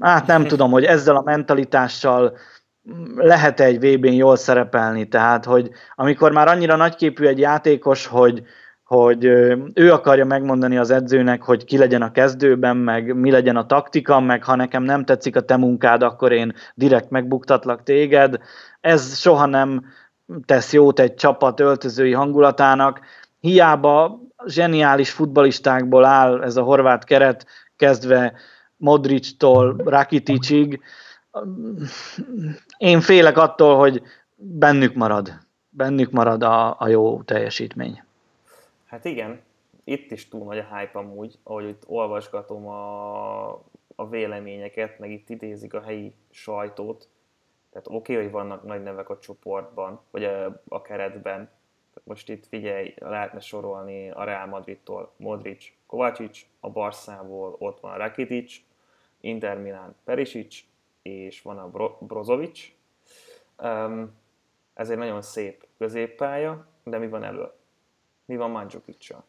hát 0.00 0.26
nem 0.26 0.46
tudom, 0.52 0.70
hogy 0.70 0.84
ezzel 0.84 1.16
a 1.16 1.22
mentalitással 1.22 2.36
lehet 3.16 3.60
egy 3.60 3.78
VB-n 3.78 4.12
jól 4.12 4.36
szerepelni, 4.36 5.08
tehát 5.08 5.44
hogy 5.44 5.70
amikor 5.94 6.32
már 6.32 6.48
annyira 6.48 6.76
nagyképű 6.76 7.26
egy 7.26 7.38
játékos, 7.38 8.06
hogy, 8.06 8.42
hogy 8.84 9.24
ő 9.74 9.92
akarja 9.92 10.24
megmondani 10.24 10.76
az 10.76 10.90
edzőnek, 10.90 11.42
hogy 11.42 11.64
ki 11.64 11.78
legyen 11.78 12.02
a 12.02 12.12
kezdőben, 12.12 12.76
meg 12.76 13.16
mi 13.16 13.30
legyen 13.30 13.56
a 13.56 13.66
taktika, 13.66 14.20
meg 14.20 14.44
ha 14.44 14.54
nekem 14.54 14.82
nem 14.82 15.04
tetszik 15.04 15.36
a 15.36 15.40
te 15.40 15.56
munkád, 15.56 16.02
akkor 16.02 16.32
én 16.32 16.54
direkt 16.74 17.10
megbuktatlak 17.10 17.82
téged. 17.82 18.38
Ez 18.80 19.18
soha 19.18 19.46
nem 19.46 19.84
tesz 20.44 20.72
jót 20.72 21.00
egy 21.00 21.14
csapat 21.14 21.60
öltözői 21.60 22.12
hangulatának. 22.12 23.00
Hiába 23.40 24.20
zseniális 24.46 25.10
futbalistákból 25.10 26.04
áll 26.04 26.42
ez 26.42 26.56
a 26.56 26.62
horvát 26.62 27.04
keret, 27.04 27.46
kezdve 27.76 28.34
Modrictól 28.76 29.76
Rakiticig. 29.76 30.80
Én 32.78 33.00
félek 33.00 33.38
attól, 33.38 33.76
hogy 33.76 34.02
bennük 34.34 34.94
marad. 34.94 35.32
Bennük 35.68 36.10
marad 36.10 36.42
a, 36.42 36.80
a 36.80 36.88
jó 36.88 37.22
teljesítmény. 37.22 38.02
Hát 38.86 39.04
igen, 39.04 39.40
itt 39.84 40.10
is 40.10 40.28
túl 40.28 40.44
nagy 40.44 40.58
a 40.58 40.76
hype 40.76 40.98
amúgy, 40.98 41.38
ahogy 41.42 41.68
itt 41.68 41.82
olvasgatom 41.86 42.68
a, 42.68 43.48
a 43.94 44.08
véleményeket, 44.08 44.98
meg 44.98 45.10
itt 45.10 45.30
idézik 45.30 45.74
a 45.74 45.80
helyi 45.80 46.14
sajtót. 46.30 47.08
Tehát 47.70 47.86
oké, 47.86 48.12
okay, 48.12 48.24
hogy 48.24 48.32
vannak 48.32 48.62
nagy 48.62 48.82
nevek 48.82 49.08
a 49.08 49.18
csoportban, 49.18 50.00
vagy 50.10 50.24
a, 50.24 50.62
a 50.68 50.82
keretben. 50.82 51.50
Most 52.04 52.28
itt 52.28 52.46
figyelj, 52.46 52.94
lehetne 52.98 53.40
sorolni 53.40 54.10
a 54.10 54.24
Real 54.24 54.46
Madridtól 54.46 55.12
Modric, 55.16 55.64
Kovacic, 55.86 56.40
a 56.60 56.70
Barszából 56.70 57.56
ott 57.58 57.80
van 57.80 57.96
Rakitic, 57.96 58.54
Inter 59.20 59.58
Milan 59.58 59.94
Perisic, 60.04 60.64
és 61.02 61.42
van 61.42 61.58
a 61.58 61.68
Bro- 61.68 62.04
Brozovic. 62.06 62.60
Um, 63.62 64.14
ez 64.74 64.90
egy 64.90 64.98
nagyon 64.98 65.22
szép 65.22 65.66
középpálya, 65.78 66.66
de 66.84 66.98
mi 66.98 67.08
van 67.08 67.24
elő? 67.24 67.50
Mi 68.24 68.36
van 68.36 68.50
Mandzukic-sal? 68.50 69.24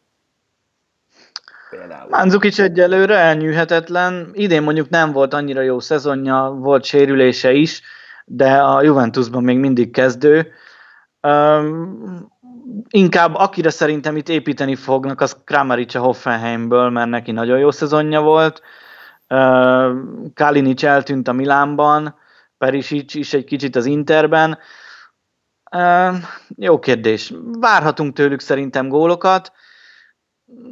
Például. 1.70 2.08
Mandzukic 2.08 2.58
egyelőre 2.58 3.16
elnyűhetetlen. 3.16 4.30
Idén 4.32 4.62
mondjuk 4.62 4.88
nem 4.88 5.12
volt 5.12 5.34
annyira 5.34 5.60
jó 5.60 5.80
szezonja, 5.80 6.56
volt 6.58 6.84
sérülése 6.84 7.52
is, 7.52 7.82
de 8.24 8.62
a 8.62 8.82
Juventusban 8.82 9.44
még 9.44 9.58
mindig 9.58 9.90
kezdő. 9.90 10.52
Um, 11.22 12.32
inkább 12.88 13.34
akire 13.34 13.70
szerintem 13.70 14.16
itt 14.16 14.28
építeni 14.28 14.74
fognak, 14.74 15.20
az 15.20 15.36
Kramaric 15.44 15.94
a 15.94 16.00
Hoffenheimből, 16.00 16.90
mert 16.90 17.08
neki 17.08 17.32
nagyon 17.32 17.58
jó 17.58 17.70
szezonja 17.70 18.20
volt. 18.20 18.62
Kalinic 20.34 20.82
eltűnt 20.82 21.28
a 21.28 21.32
Milánban, 21.32 22.14
Perisic 22.58 23.14
is 23.14 23.34
egy 23.34 23.44
kicsit 23.44 23.76
az 23.76 23.86
Interben. 23.86 24.58
Jó 26.56 26.78
kérdés. 26.78 27.32
Várhatunk 27.60 28.14
tőlük 28.14 28.40
szerintem 28.40 28.88
gólokat, 28.88 29.52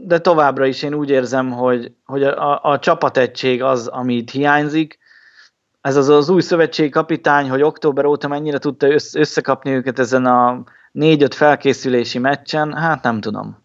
de 0.05 0.19
továbbra 0.19 0.67
is 0.67 0.83
én 0.83 0.95
úgy 0.95 1.11
érzem, 1.11 1.51
hogy, 1.51 1.93
hogy 2.05 2.23
a, 2.23 2.63
a 2.63 2.79
csapategység 2.79 3.63
az, 3.63 3.87
ami 3.87 4.15
itt 4.15 4.31
hiányzik, 4.31 4.99
ez 5.87 5.97
az 5.97 6.09
az 6.09 6.29
új 6.29 6.41
szövetségkapitány, 6.41 7.51
hogy 7.51 7.63
október 7.63 8.05
óta 8.05 8.29
mennyire 8.29 8.59
tudta 8.59 8.89
összekapni 9.13 9.71
őket 9.71 9.99
ezen 9.99 10.27
a 10.27 10.63
négy-öt 10.93 11.35
felkészülési 11.35 12.19
meccsen, 12.19 12.75
hát 12.75 13.03
nem 13.03 13.21
tudom. 13.21 13.63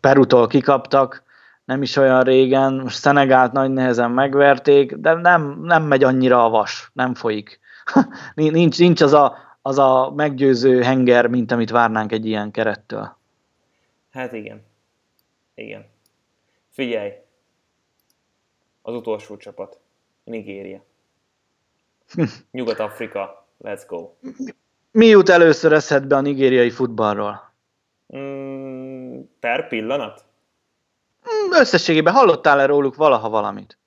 Perutól 0.00 0.46
kikaptak, 0.46 1.22
nem 1.64 1.82
is 1.82 1.96
olyan 1.96 2.22
régen, 2.22 2.74
most 2.74 2.96
Szenegált 2.96 3.52
nagy 3.52 3.70
nehezen 3.70 4.10
megverték, 4.10 4.94
de 4.94 5.14
nem, 5.14 5.60
nem 5.62 5.82
megy 5.82 6.04
annyira 6.04 6.44
a 6.44 6.48
vas, 6.48 6.90
nem 6.92 7.14
folyik. 7.14 7.60
nincs, 8.34 8.78
nincs 8.78 9.00
az, 9.00 9.12
a, 9.12 9.36
az 9.62 9.78
a 9.78 10.12
meggyőző 10.16 10.82
henger, 10.82 11.26
mint 11.26 11.52
amit 11.52 11.70
várnánk 11.70 12.12
egy 12.12 12.26
ilyen 12.26 12.50
kerettől. 12.50 13.16
Hát 14.10 14.32
igen. 14.32 14.62
Igen. 15.54 15.86
Figyelj! 16.70 17.12
Az 18.82 18.94
utolsó 18.94 19.36
csapat. 19.36 19.82
Nigéria. 20.24 20.84
Nyugat-Afrika, 22.50 23.46
let's 23.64 23.82
go. 23.88 24.10
Mi 24.90 25.06
jut 25.06 25.28
először 25.28 25.72
eszedbe 25.72 26.16
a 26.16 26.20
nigériai 26.20 26.70
futballról? 26.70 27.52
Mm, 28.16 29.20
per 29.40 29.68
pillanat? 29.68 30.24
Mm, 31.28 31.52
összességében 31.52 32.12
hallottál-e 32.12 32.66
róluk 32.66 32.94
valaha 32.94 33.28
valamit? 33.28 33.78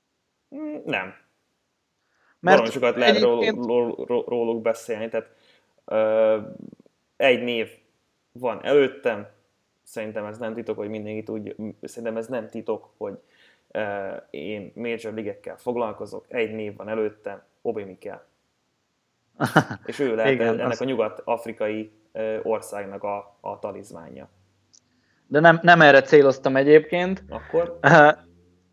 Mm, 0.56 0.76
nem. 0.86 1.13
Mert 2.39 2.58
Valami 2.58 2.73
sokat 2.73 2.95
lehet 2.95 3.15
egyébként... 3.15 3.65
róluk 4.06 4.62
beszélni, 4.62 5.10
tehát 5.10 5.30
ö, 5.86 6.38
egy 7.15 7.43
név 7.43 7.69
van 8.32 8.63
előttem, 8.63 9.28
szerintem 9.84 10.26
ez 10.26 10.38
nem 10.38 10.54
titok, 10.54 10.78
hogy 10.78 10.89
mindenki 10.89 11.23
tudja, 11.23 11.54
szerintem 11.82 12.17
ez 12.17 12.28
nem 12.28 12.50
titok, 12.50 12.89
hogy 12.97 13.19
én 14.29 14.71
major 14.75 15.13
ligekkel 15.13 15.57
foglalkozok, 15.57 16.25
egy 16.27 16.51
név 16.51 16.75
van 16.75 16.89
előtte, 16.89 17.45
Obi 17.61 17.83
Mikkel. 17.83 18.27
És 19.85 19.99
ő 19.99 20.15
lehet 20.15 20.31
Igen, 20.31 20.59
ennek 20.59 20.71
az... 20.71 20.81
a 20.81 20.85
nyugat-afrikai 20.85 21.91
országnak 22.43 23.03
a, 23.03 23.37
a 23.41 23.59
talizmánja. 23.59 24.29
De 25.27 25.39
nem, 25.39 25.59
nem 25.61 25.81
erre 25.81 26.01
céloztam 26.01 26.55
egyébként. 26.55 27.23
Akkor? 27.29 27.79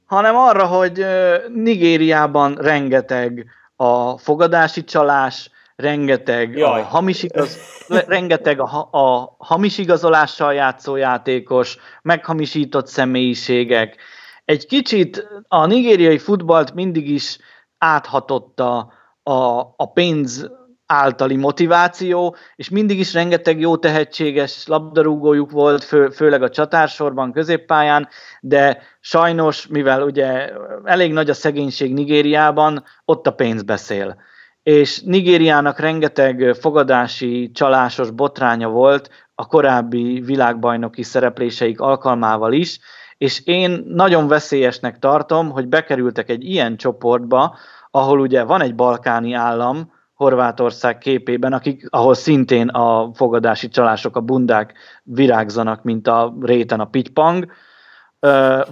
hanem 0.06 0.36
arra, 0.36 0.66
hogy 0.66 1.06
Nigériában 1.54 2.54
rengeteg 2.54 3.46
a 3.76 4.18
fogadási 4.18 4.84
csalás, 4.84 5.50
rengeteg 5.76 6.56
a 6.56 6.82
hamis, 6.82 7.22
igaz, 7.22 7.58
rengeteg 7.88 8.60
a, 8.60 8.88
a 8.90 9.34
hamis 9.38 9.78
igazolással 9.78 10.54
játszó 10.54 10.96
játékos, 10.96 11.76
meghamisított 12.02 12.86
személyiségek, 12.86 13.96
egy 14.44 14.66
kicsit 14.66 15.28
a 15.48 15.66
nigériai 15.66 16.18
futballt 16.18 16.74
mindig 16.74 17.08
is 17.08 17.38
áthatotta 17.78 18.92
a, 19.22 19.34
a 19.76 19.92
pénz 19.92 20.50
általi 20.86 21.36
motiváció, 21.36 22.36
és 22.56 22.68
mindig 22.68 22.98
is 22.98 23.12
rengeteg 23.12 23.60
jó 23.60 23.76
tehetséges 23.76 24.66
labdarúgójuk 24.66 25.50
volt, 25.50 25.84
fő, 25.84 26.08
főleg 26.08 26.42
a 26.42 26.50
csatársorban, 26.50 27.32
középpályán, 27.32 28.08
de 28.40 28.82
sajnos, 29.00 29.66
mivel 29.66 30.02
ugye 30.02 30.52
elég 30.84 31.12
nagy 31.12 31.30
a 31.30 31.34
szegénység 31.34 31.92
Nigériában, 31.92 32.84
ott 33.04 33.26
a 33.26 33.34
pénz 33.34 33.62
beszél. 33.62 34.16
És 34.62 35.00
Nigériának 35.00 35.78
rengeteg 35.78 36.54
fogadási, 36.60 37.50
csalásos 37.50 38.10
botránya 38.10 38.68
volt 38.68 39.10
a 39.34 39.46
korábbi 39.46 40.20
világbajnoki 40.20 41.02
szerepléseik 41.02 41.80
alkalmával 41.80 42.52
is, 42.52 42.78
és 43.24 43.40
én 43.44 43.84
nagyon 43.86 44.28
veszélyesnek 44.28 44.98
tartom, 44.98 45.50
hogy 45.50 45.68
bekerültek 45.68 46.28
egy 46.28 46.44
ilyen 46.44 46.76
csoportba, 46.76 47.56
ahol 47.90 48.20
ugye 48.20 48.42
van 48.42 48.60
egy 48.60 48.74
balkáni 48.74 49.32
állam, 49.32 49.92
Horvátország 50.14 50.98
képében, 50.98 51.52
akik, 51.52 51.86
ahol 51.90 52.14
szintén 52.14 52.68
a 52.68 53.10
fogadási 53.14 53.68
csalások, 53.68 54.16
a 54.16 54.20
bundák 54.20 54.72
virágzanak, 55.02 55.82
mint 55.82 56.06
a 56.06 56.36
réten 56.40 56.80
a 56.80 56.84
pitypang. 56.84 57.46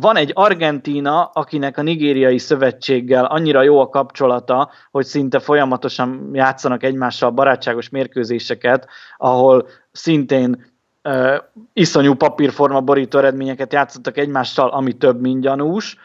Van 0.01 0.17
egy 0.17 0.31
Argentína, 0.35 1.25
akinek 1.25 1.79
a 1.79 1.83
nigériai 1.83 2.39
szövetséggel 2.39 3.25
annyira 3.25 3.63
jó 3.63 3.81
a 3.81 3.89
kapcsolata, 3.89 4.71
hogy 4.91 5.05
szinte 5.05 5.39
folyamatosan 5.39 6.31
játszanak 6.33 6.83
egymással 6.83 7.31
barátságos 7.31 7.89
mérkőzéseket, 7.89 8.89
ahol 9.17 9.67
szintén 9.93 10.72
uh, 11.05 11.37
iszonyú 11.73 12.15
papírforma 12.15 12.81
borító 12.81 13.19
eredményeket 13.19 13.73
játszottak 13.73 14.17
egymással, 14.17 14.69
ami 14.69 14.93
több, 14.93 15.21
mint 15.21 15.41
gyanús. 15.41 15.97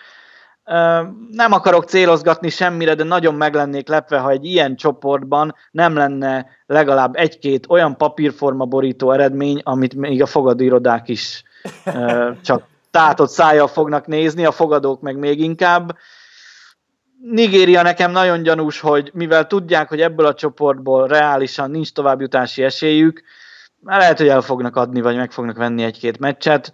Nem 1.32 1.52
akarok 1.52 1.84
célozgatni 1.84 2.50
semmire, 2.50 2.96
de 2.96 3.04
nagyon 3.04 3.36
meg 3.36 3.54
lennék 3.54 3.88
lepve, 3.88 4.18
ha 4.18 4.30
egy 4.30 4.46
ilyen 4.46 4.76
csoportban 4.76 5.56
nem 5.72 5.96
lenne 5.96 6.46
legalább 6.66 7.16
egy-két 7.16 7.66
olyan 7.70 7.98
papírforma 7.98 8.66
borító 8.66 9.12
eredmény, 9.12 9.62
amit 9.64 9.96
még 9.96 10.22
a 10.22 10.26
fogadóirodák 10.26 11.08
is 11.08 11.44
csak 12.42 12.64
tátott 12.92 13.30
szájjal 13.30 13.68
fognak 13.68 14.08
nézni, 14.08 14.46
a 14.46 14.52
fogadók 14.52 15.02
meg 15.02 15.18
még 15.18 15.40
inkább. 15.40 15.98
Nigéria 17.22 17.82
nekem 17.82 18.12
nagyon 18.12 18.44
gyanús, 18.44 18.80
hogy 18.80 19.12
mivel 19.14 19.48
tudják, 19.48 19.90
hogy 19.90 20.02
ebből 20.02 20.26
a 20.26 20.34
csoportból 20.34 21.08
reálisan 21.08 21.72
nincs 21.72 21.92
továbbjutási 21.92 22.64
esélyük, 22.64 23.24
már 23.88 24.00
lehet, 24.00 24.18
hogy 24.18 24.28
el 24.28 24.42
fognak 24.42 24.76
adni, 24.76 25.02
vagy 25.02 25.16
meg 25.16 25.32
fognak 25.32 25.58
venni 25.58 25.84
egy-két 25.84 26.20
meccset. 26.20 26.74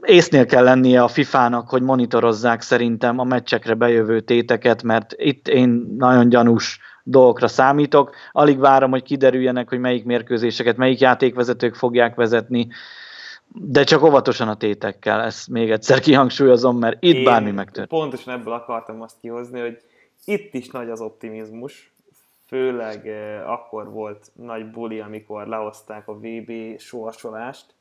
Észnél 0.00 0.46
kell 0.46 0.64
lennie 0.64 1.02
a 1.02 1.08
FIFA-nak, 1.08 1.68
hogy 1.68 1.82
monitorozzák 1.82 2.60
szerintem 2.60 3.18
a 3.18 3.24
meccsekre 3.24 3.74
bejövő 3.74 4.20
téteket, 4.20 4.82
mert 4.82 5.14
itt 5.16 5.48
én 5.48 5.94
nagyon 5.96 6.28
gyanús 6.28 6.80
dolgokra 7.02 7.48
számítok. 7.48 8.14
Alig 8.32 8.58
várom, 8.58 8.90
hogy 8.90 9.02
kiderüljenek, 9.02 9.68
hogy 9.68 9.78
melyik 9.78 10.04
mérkőzéseket, 10.04 10.76
melyik 10.76 11.00
játékvezetők 11.00 11.74
fogják 11.74 12.14
vezetni, 12.14 12.68
de 13.48 13.84
csak 13.84 14.02
óvatosan 14.02 14.48
a 14.48 14.56
tétekkel, 14.56 15.22
ezt 15.22 15.48
még 15.48 15.70
egyszer 15.70 16.00
kihangsúlyozom, 16.00 16.78
mert 16.78 16.96
itt 17.00 17.14
Én 17.14 17.24
bármi 17.24 17.50
megtört. 17.50 17.88
Pontosan 17.88 18.34
ebből 18.34 18.52
akartam 18.52 19.02
azt 19.02 19.16
kihozni, 19.20 19.60
hogy 19.60 19.78
itt 20.24 20.54
is 20.54 20.70
nagy 20.70 20.90
az 20.90 21.00
optimizmus, 21.00 21.92
főleg 22.48 23.08
eh, 23.08 23.50
akkor 23.50 23.90
volt 23.90 24.30
nagy 24.34 24.70
buli, 24.70 25.00
amikor 25.00 25.46
lehozták 25.46 26.08
a 26.08 26.18
VB 26.18 26.78
sorsolást, 26.78 27.74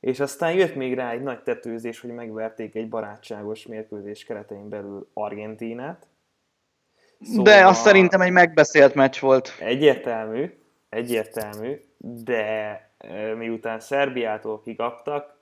és 0.00 0.20
aztán 0.20 0.52
jött 0.52 0.74
még 0.74 0.94
rá 0.94 1.10
egy 1.10 1.22
nagy 1.22 1.42
tetőzés, 1.42 2.00
hogy 2.00 2.10
megverték 2.10 2.74
egy 2.74 2.88
barátságos 2.88 3.66
mérkőzés 3.66 4.24
keretein 4.24 4.68
belül 4.68 5.08
Argentínát. 5.12 6.06
Szóval 7.20 7.44
de 7.44 7.66
azt 7.66 7.82
szerintem 7.82 8.20
egy 8.20 8.32
megbeszélt 8.32 8.94
meccs 8.94 9.20
volt. 9.20 9.56
Egyértelmű, 9.58 10.58
egyértelmű, 10.88 11.84
de 11.96 12.44
eh, 12.98 13.34
miután 13.34 13.80
Szerbiától 13.80 14.60
kikaptak, 14.60 15.38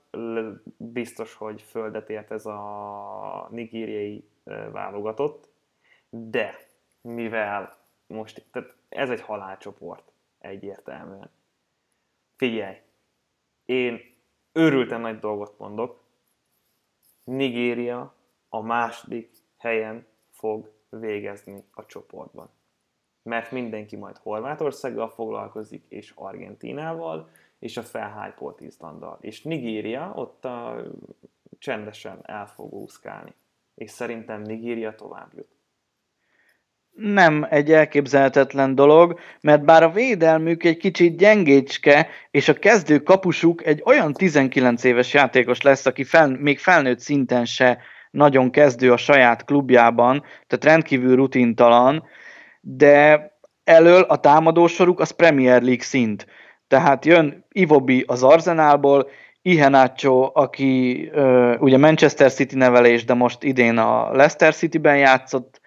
biztos, 0.77 1.35
hogy 1.35 1.65
földet 1.71 2.11
ért 2.11 2.31
ez 2.31 2.47
a 2.47 3.49
nigériai 3.51 4.29
eh, 4.45 4.65
válogatott, 4.73 5.49
de 6.11 6.55
mivel 7.01 7.78
most, 8.09 8.47
tehát 8.51 8.77
ez 8.89 9.11
egy 9.11 9.21
halálcsoport 9.21 10.13
egyértelműen. 10.39 11.31
Figyelj, 12.37 12.77
én 13.65 14.01
őrülten 14.53 15.01
nagy 15.01 15.19
dolgot 15.19 15.59
mondok, 15.59 16.05
Nigéria 17.25 18.15
a 18.49 18.61
második 18.61 19.31
helyen 19.57 20.07
fog 20.31 20.73
végezni 20.89 21.65
a 21.71 21.87
csoportban. 21.87 22.51
Mert 23.23 23.51
mindenki 23.51 23.97
majd 23.97 24.17
Horvátországgal 24.17 25.09
foglalkozik, 25.09 25.85
és 25.89 26.13
Argentínával, 26.15 27.29
és 27.59 27.77
a 27.77 27.83
felhájpolt 27.83 28.61
Izlanddal. 28.61 29.19
És 29.21 29.43
Nigéria 29.43 30.13
ott 30.15 30.45
a, 30.45 30.83
csendesen 31.59 32.21
el 32.23 32.47
fog 32.47 32.73
úszkálni. 32.73 33.35
És 33.75 33.91
szerintem 33.91 34.43
Nigéria 34.43 34.95
tovább 34.95 35.35
jut 35.35 35.58
nem 36.99 37.47
egy 37.51 37.73
elképzelhetetlen 37.73 38.75
dolog, 38.75 39.19
mert 39.41 39.65
bár 39.65 39.83
a 39.83 39.91
védelmük 39.91 40.65
egy 40.65 40.77
kicsit 40.77 41.17
gyengécske, 41.17 42.09
és 42.31 42.49
a 42.49 42.55
kezdő 42.55 42.99
kapusuk 42.99 43.67
egy 43.67 43.83
olyan 43.85 44.13
19 44.13 44.85
éves 44.85 45.15
játékos 45.15 45.63
lesz, 45.63 45.87
aki 45.87 46.05
fel, 46.05 46.37
még 46.41 46.59
felnőtt 46.59 46.99
szinten 46.99 47.45
se 47.45 47.79
nagyon 48.11 48.51
kezdő 48.51 48.93
a 48.93 48.97
saját 48.97 49.45
klubjában, 49.45 50.25
tehát 50.47 50.65
rendkívül 50.65 51.17
rutintalan, 51.17 52.05
de 52.61 53.31
elől 53.65 54.03
a 54.03 54.21
támadósoruk 54.21 55.01
az 55.01 55.11
Premier 55.11 55.63
League 55.63 55.85
szint. 55.85 56.27
Tehát 56.69 57.05
jön 57.05 57.45
Ivobi 57.49 58.05
az 58.07 58.23
Arzenálból, 58.23 59.11
Ihenacho, 59.43 60.31
aki 60.35 61.09
ö, 61.13 61.57
ugye 61.57 61.79
Manchester 61.79 62.33
City 62.33 62.57
nevelés, 62.57 63.05
de 63.05 63.15
most 63.15 63.43
idén 63.43 63.79
a 63.79 64.13
Leicester 64.13 64.55
City-ben 64.55 64.97
játszott, 64.97 65.58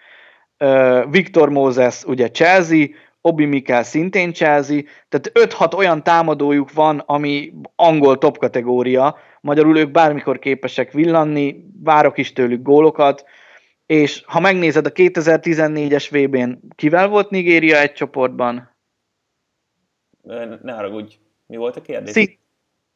Viktor 1.10 1.48
Moses 1.48 2.04
ugye 2.04 2.30
Chelsea, 2.30 2.86
Obi 3.20 3.44
Mikkel 3.44 3.82
szintén 3.82 4.32
Chelsea, 4.32 4.80
tehát 5.08 5.54
5-6 5.54 5.76
olyan 5.76 6.02
támadójuk 6.02 6.72
van, 6.72 6.98
ami 6.98 7.52
angol 7.76 8.18
top 8.18 8.38
kategória, 8.38 9.16
magyarul 9.40 9.78
ők 9.78 9.90
bármikor 9.90 10.38
képesek 10.38 10.92
villanni, 10.92 11.64
várok 11.82 12.18
is 12.18 12.32
tőlük 12.32 12.62
gólokat, 12.62 13.24
és 13.86 14.22
ha 14.26 14.40
megnézed 14.40 14.86
a 14.86 14.92
2014-es 14.92 16.06
VB-n, 16.10 16.58
kivel 16.74 17.08
volt 17.08 17.30
Nigéria 17.30 17.80
egy 17.80 17.92
csoportban? 17.92 18.76
Ne 20.62 20.72
haragudj, 20.72 21.14
mi 21.46 21.56
volt 21.56 21.76
a 21.76 21.80
kérdés? 21.80 22.38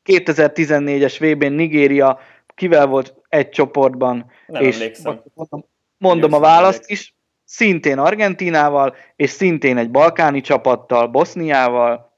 2014-es 0.05 1.17
VB-n 1.19 1.53
Nigéria 1.53 2.19
kivel 2.55 2.87
volt 2.87 3.15
egy 3.29 3.49
csoportban? 3.49 4.31
Nem 4.47 4.63
és 4.63 4.75
emlékszem. 4.75 5.23
Mondom, 5.35 5.65
mondom 5.99 6.33
a 6.33 6.39
választ 6.39 6.91
is, 6.91 7.16
szintén 7.47 7.99
Argentinával, 7.99 8.95
és 9.17 9.31
szintén 9.31 9.77
egy 9.77 9.91
balkáni 9.91 10.41
csapattal, 10.41 11.07
Boszniával, 11.07 12.13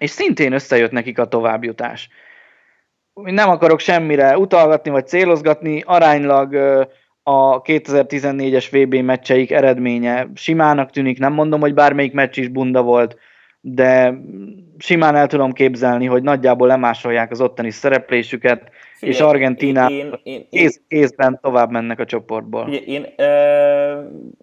és 0.00 0.10
szintén 0.10 0.52
összejött 0.52 0.90
nekik 0.90 1.18
a 1.18 1.28
továbbjutás. 1.28 2.08
Nem 3.12 3.48
akarok 3.48 3.80
semmire 3.80 4.38
utalgatni 4.38 4.90
vagy 4.90 5.06
célozgatni, 5.06 5.82
aránylag 5.86 6.54
a 7.22 7.62
2014-es 7.62 8.66
VB 8.70 8.94
meccseik 8.94 9.50
eredménye 9.50 10.28
simának 10.34 10.90
tűnik, 10.90 11.18
nem 11.18 11.32
mondom, 11.32 11.60
hogy 11.60 11.74
bármelyik 11.74 12.12
meccs 12.12 12.38
is 12.38 12.48
bunda 12.48 12.82
volt, 12.82 13.16
de 13.60 14.14
simán 14.78 15.16
el 15.16 15.26
tudom 15.26 15.52
képzelni, 15.52 16.06
hogy 16.06 16.22
nagyjából 16.22 16.66
lemásolják 16.66 17.30
az 17.30 17.40
ottani 17.40 17.70
szereplésüket, 17.70 18.70
Figyelj, 18.98 19.16
és 19.16 19.20
Argentina 19.20 19.90
én, 19.90 20.20
én, 20.22 20.46
én, 20.50 20.70
kézben 20.88 21.38
tovább 21.42 21.70
mennek 21.70 21.98
a 21.98 22.04
csoportból. 22.04 22.64
Figyelj, 22.64 22.84
én 22.84 23.04
e, 23.16 23.28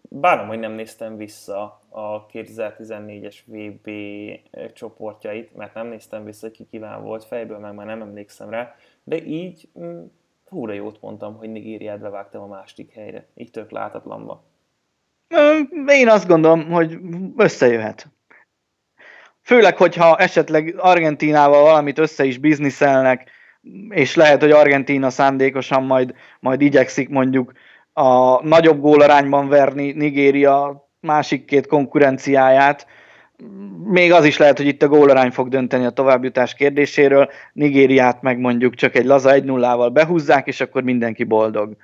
bánom, 0.09 0.47
hogy 0.47 0.59
nem 0.59 0.71
néztem 0.71 1.17
vissza 1.17 1.81
a 1.89 2.25
2014-es 2.25 3.35
VB 3.45 3.89
csoportjait, 4.73 5.55
mert 5.55 5.73
nem 5.73 5.87
néztem 5.87 6.23
vissza, 6.23 6.51
ki 6.51 6.67
kíván 6.71 7.03
volt 7.03 7.23
fejből, 7.23 7.59
meg 7.59 7.73
már 7.73 7.85
nem 7.85 8.01
emlékszem 8.01 8.49
rá, 8.49 8.75
de 9.03 9.23
így 9.25 9.69
húra 10.49 10.73
jót 10.73 11.01
mondtam, 11.01 11.37
hogy 11.37 11.51
Nigériát 11.51 11.99
bevágtam 11.99 12.41
a 12.41 12.47
másik 12.47 12.93
helyre. 12.93 13.27
Így 13.35 13.51
tök 13.51 13.71
látatlanba. 13.71 14.43
Én 15.87 16.09
azt 16.09 16.27
gondolom, 16.27 16.71
hogy 16.71 16.97
összejöhet. 17.37 18.07
Főleg, 19.41 19.77
hogyha 19.77 20.17
esetleg 20.17 20.75
Argentinával 20.77 21.61
valamit 21.61 21.99
össze 21.99 22.23
is 22.23 22.37
bizniszelnek, 22.37 23.29
és 23.89 24.15
lehet, 24.15 24.41
hogy 24.41 24.51
Argentina 24.51 25.09
szándékosan 25.09 25.83
majd, 25.83 26.13
majd 26.39 26.61
igyekszik 26.61 27.09
mondjuk 27.09 27.51
a 27.93 28.43
nagyobb 28.47 28.79
gólarányban 28.79 29.47
verni 29.47 29.91
Nigéria 29.91 30.87
másik 30.99 31.45
két 31.45 31.67
konkurenciáját. 31.67 32.87
Még 33.83 34.11
az 34.11 34.25
is 34.25 34.37
lehet, 34.37 34.57
hogy 34.57 34.67
itt 34.67 34.83
a 34.83 34.87
gólarány 34.87 35.31
fog 35.31 35.49
dönteni 35.49 35.85
a 35.85 35.89
továbbjutás 35.89 36.53
kérdéséről. 36.53 37.29
Nigériát 37.53 38.21
meg 38.21 38.39
mondjuk 38.39 38.75
csak 38.75 38.95
egy 38.95 39.05
laza 39.05 39.31
1-0-val 39.33 39.89
behúzzák, 39.93 40.47
és 40.47 40.61
akkor 40.61 40.83
mindenki 40.83 41.23
boldog. 41.23 41.75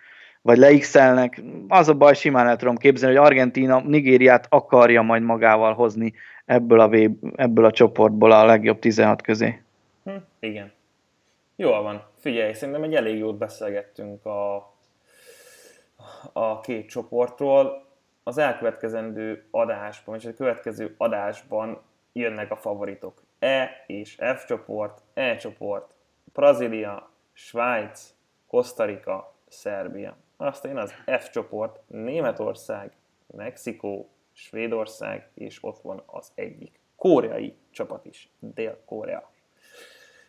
Vagy 0.42 0.58
leixelnek. 0.58 1.42
Az 1.68 1.90
a 1.90 1.94
baj, 1.94 2.14
simán 2.14 2.48
el 2.48 2.56
tudom 2.56 2.78
képzelni, 2.78 3.16
hogy 3.16 3.26
Argentina 3.26 3.82
Nigériát 3.86 4.46
akarja 4.50 5.02
majd 5.02 5.24
magával 5.24 5.74
hozni 5.74 6.14
ebből 6.46 6.80
a, 6.80 6.90
ebből 7.36 7.66
a 7.66 7.72
csoportból 7.72 8.32
a 8.32 8.46
legjobb 8.46 8.80
16 8.80 9.22
közé. 9.22 9.62
Hm, 10.04 10.12
igen. 10.40 10.72
Jól 11.62 11.82
van. 11.82 12.04
Figyelj, 12.18 12.54
szerintem 12.54 12.84
egy 12.84 12.96
elég 12.96 13.18
jót 13.18 13.38
beszélgettünk 13.38 14.26
a, 14.26 14.56
a 16.34 16.60
két 16.60 16.90
csoportról. 16.90 17.86
Az 18.24 18.38
elkövetkezendő 18.38 19.48
adásban, 19.52 20.16
és 20.16 20.26
a 20.26 20.34
következő 20.34 20.96
adásban 20.98 21.82
jönnek 22.14 22.52
a 22.52 22.56
favoritok. 22.56 23.22
E 23.40 23.84
és 23.88 24.18
F 24.36 24.46
csoport, 24.46 25.02
E 25.14 25.36
csoport, 25.36 25.96
Brazília, 26.34 27.10
Svájc, 27.34 28.14
Costa 28.48 28.86
Rica, 28.86 29.34
Szerbia. 29.48 30.18
Aztán 30.38 30.78
az 30.78 30.94
F 31.20 31.30
csoport, 31.30 31.80
Németország, 31.88 32.92
Mexikó, 33.28 34.10
Svédország, 34.34 35.30
és 35.34 35.64
ott 35.64 35.80
van 35.82 36.04
az 36.06 36.32
egyik 36.36 36.80
koreai 36.96 37.58
csapat 37.72 38.06
is, 38.06 38.30
Dél-Korea. 38.40 39.31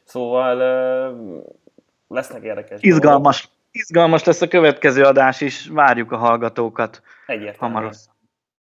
Szóval 0.05 0.57
lesznek 2.09 2.43
érdekes 2.43 2.83
Izgalmas, 2.83 3.41
dolgok. 3.43 3.59
izgalmas 3.71 4.25
lesz 4.25 4.41
a 4.41 4.49
következő 4.49 5.03
adás 5.03 5.41
is, 5.41 5.69
várjuk 5.69 6.13
a 6.13 6.17
hallgatókat 6.17 7.03
Egyértelműen. 7.27 7.57
hamarosan. 7.59 8.12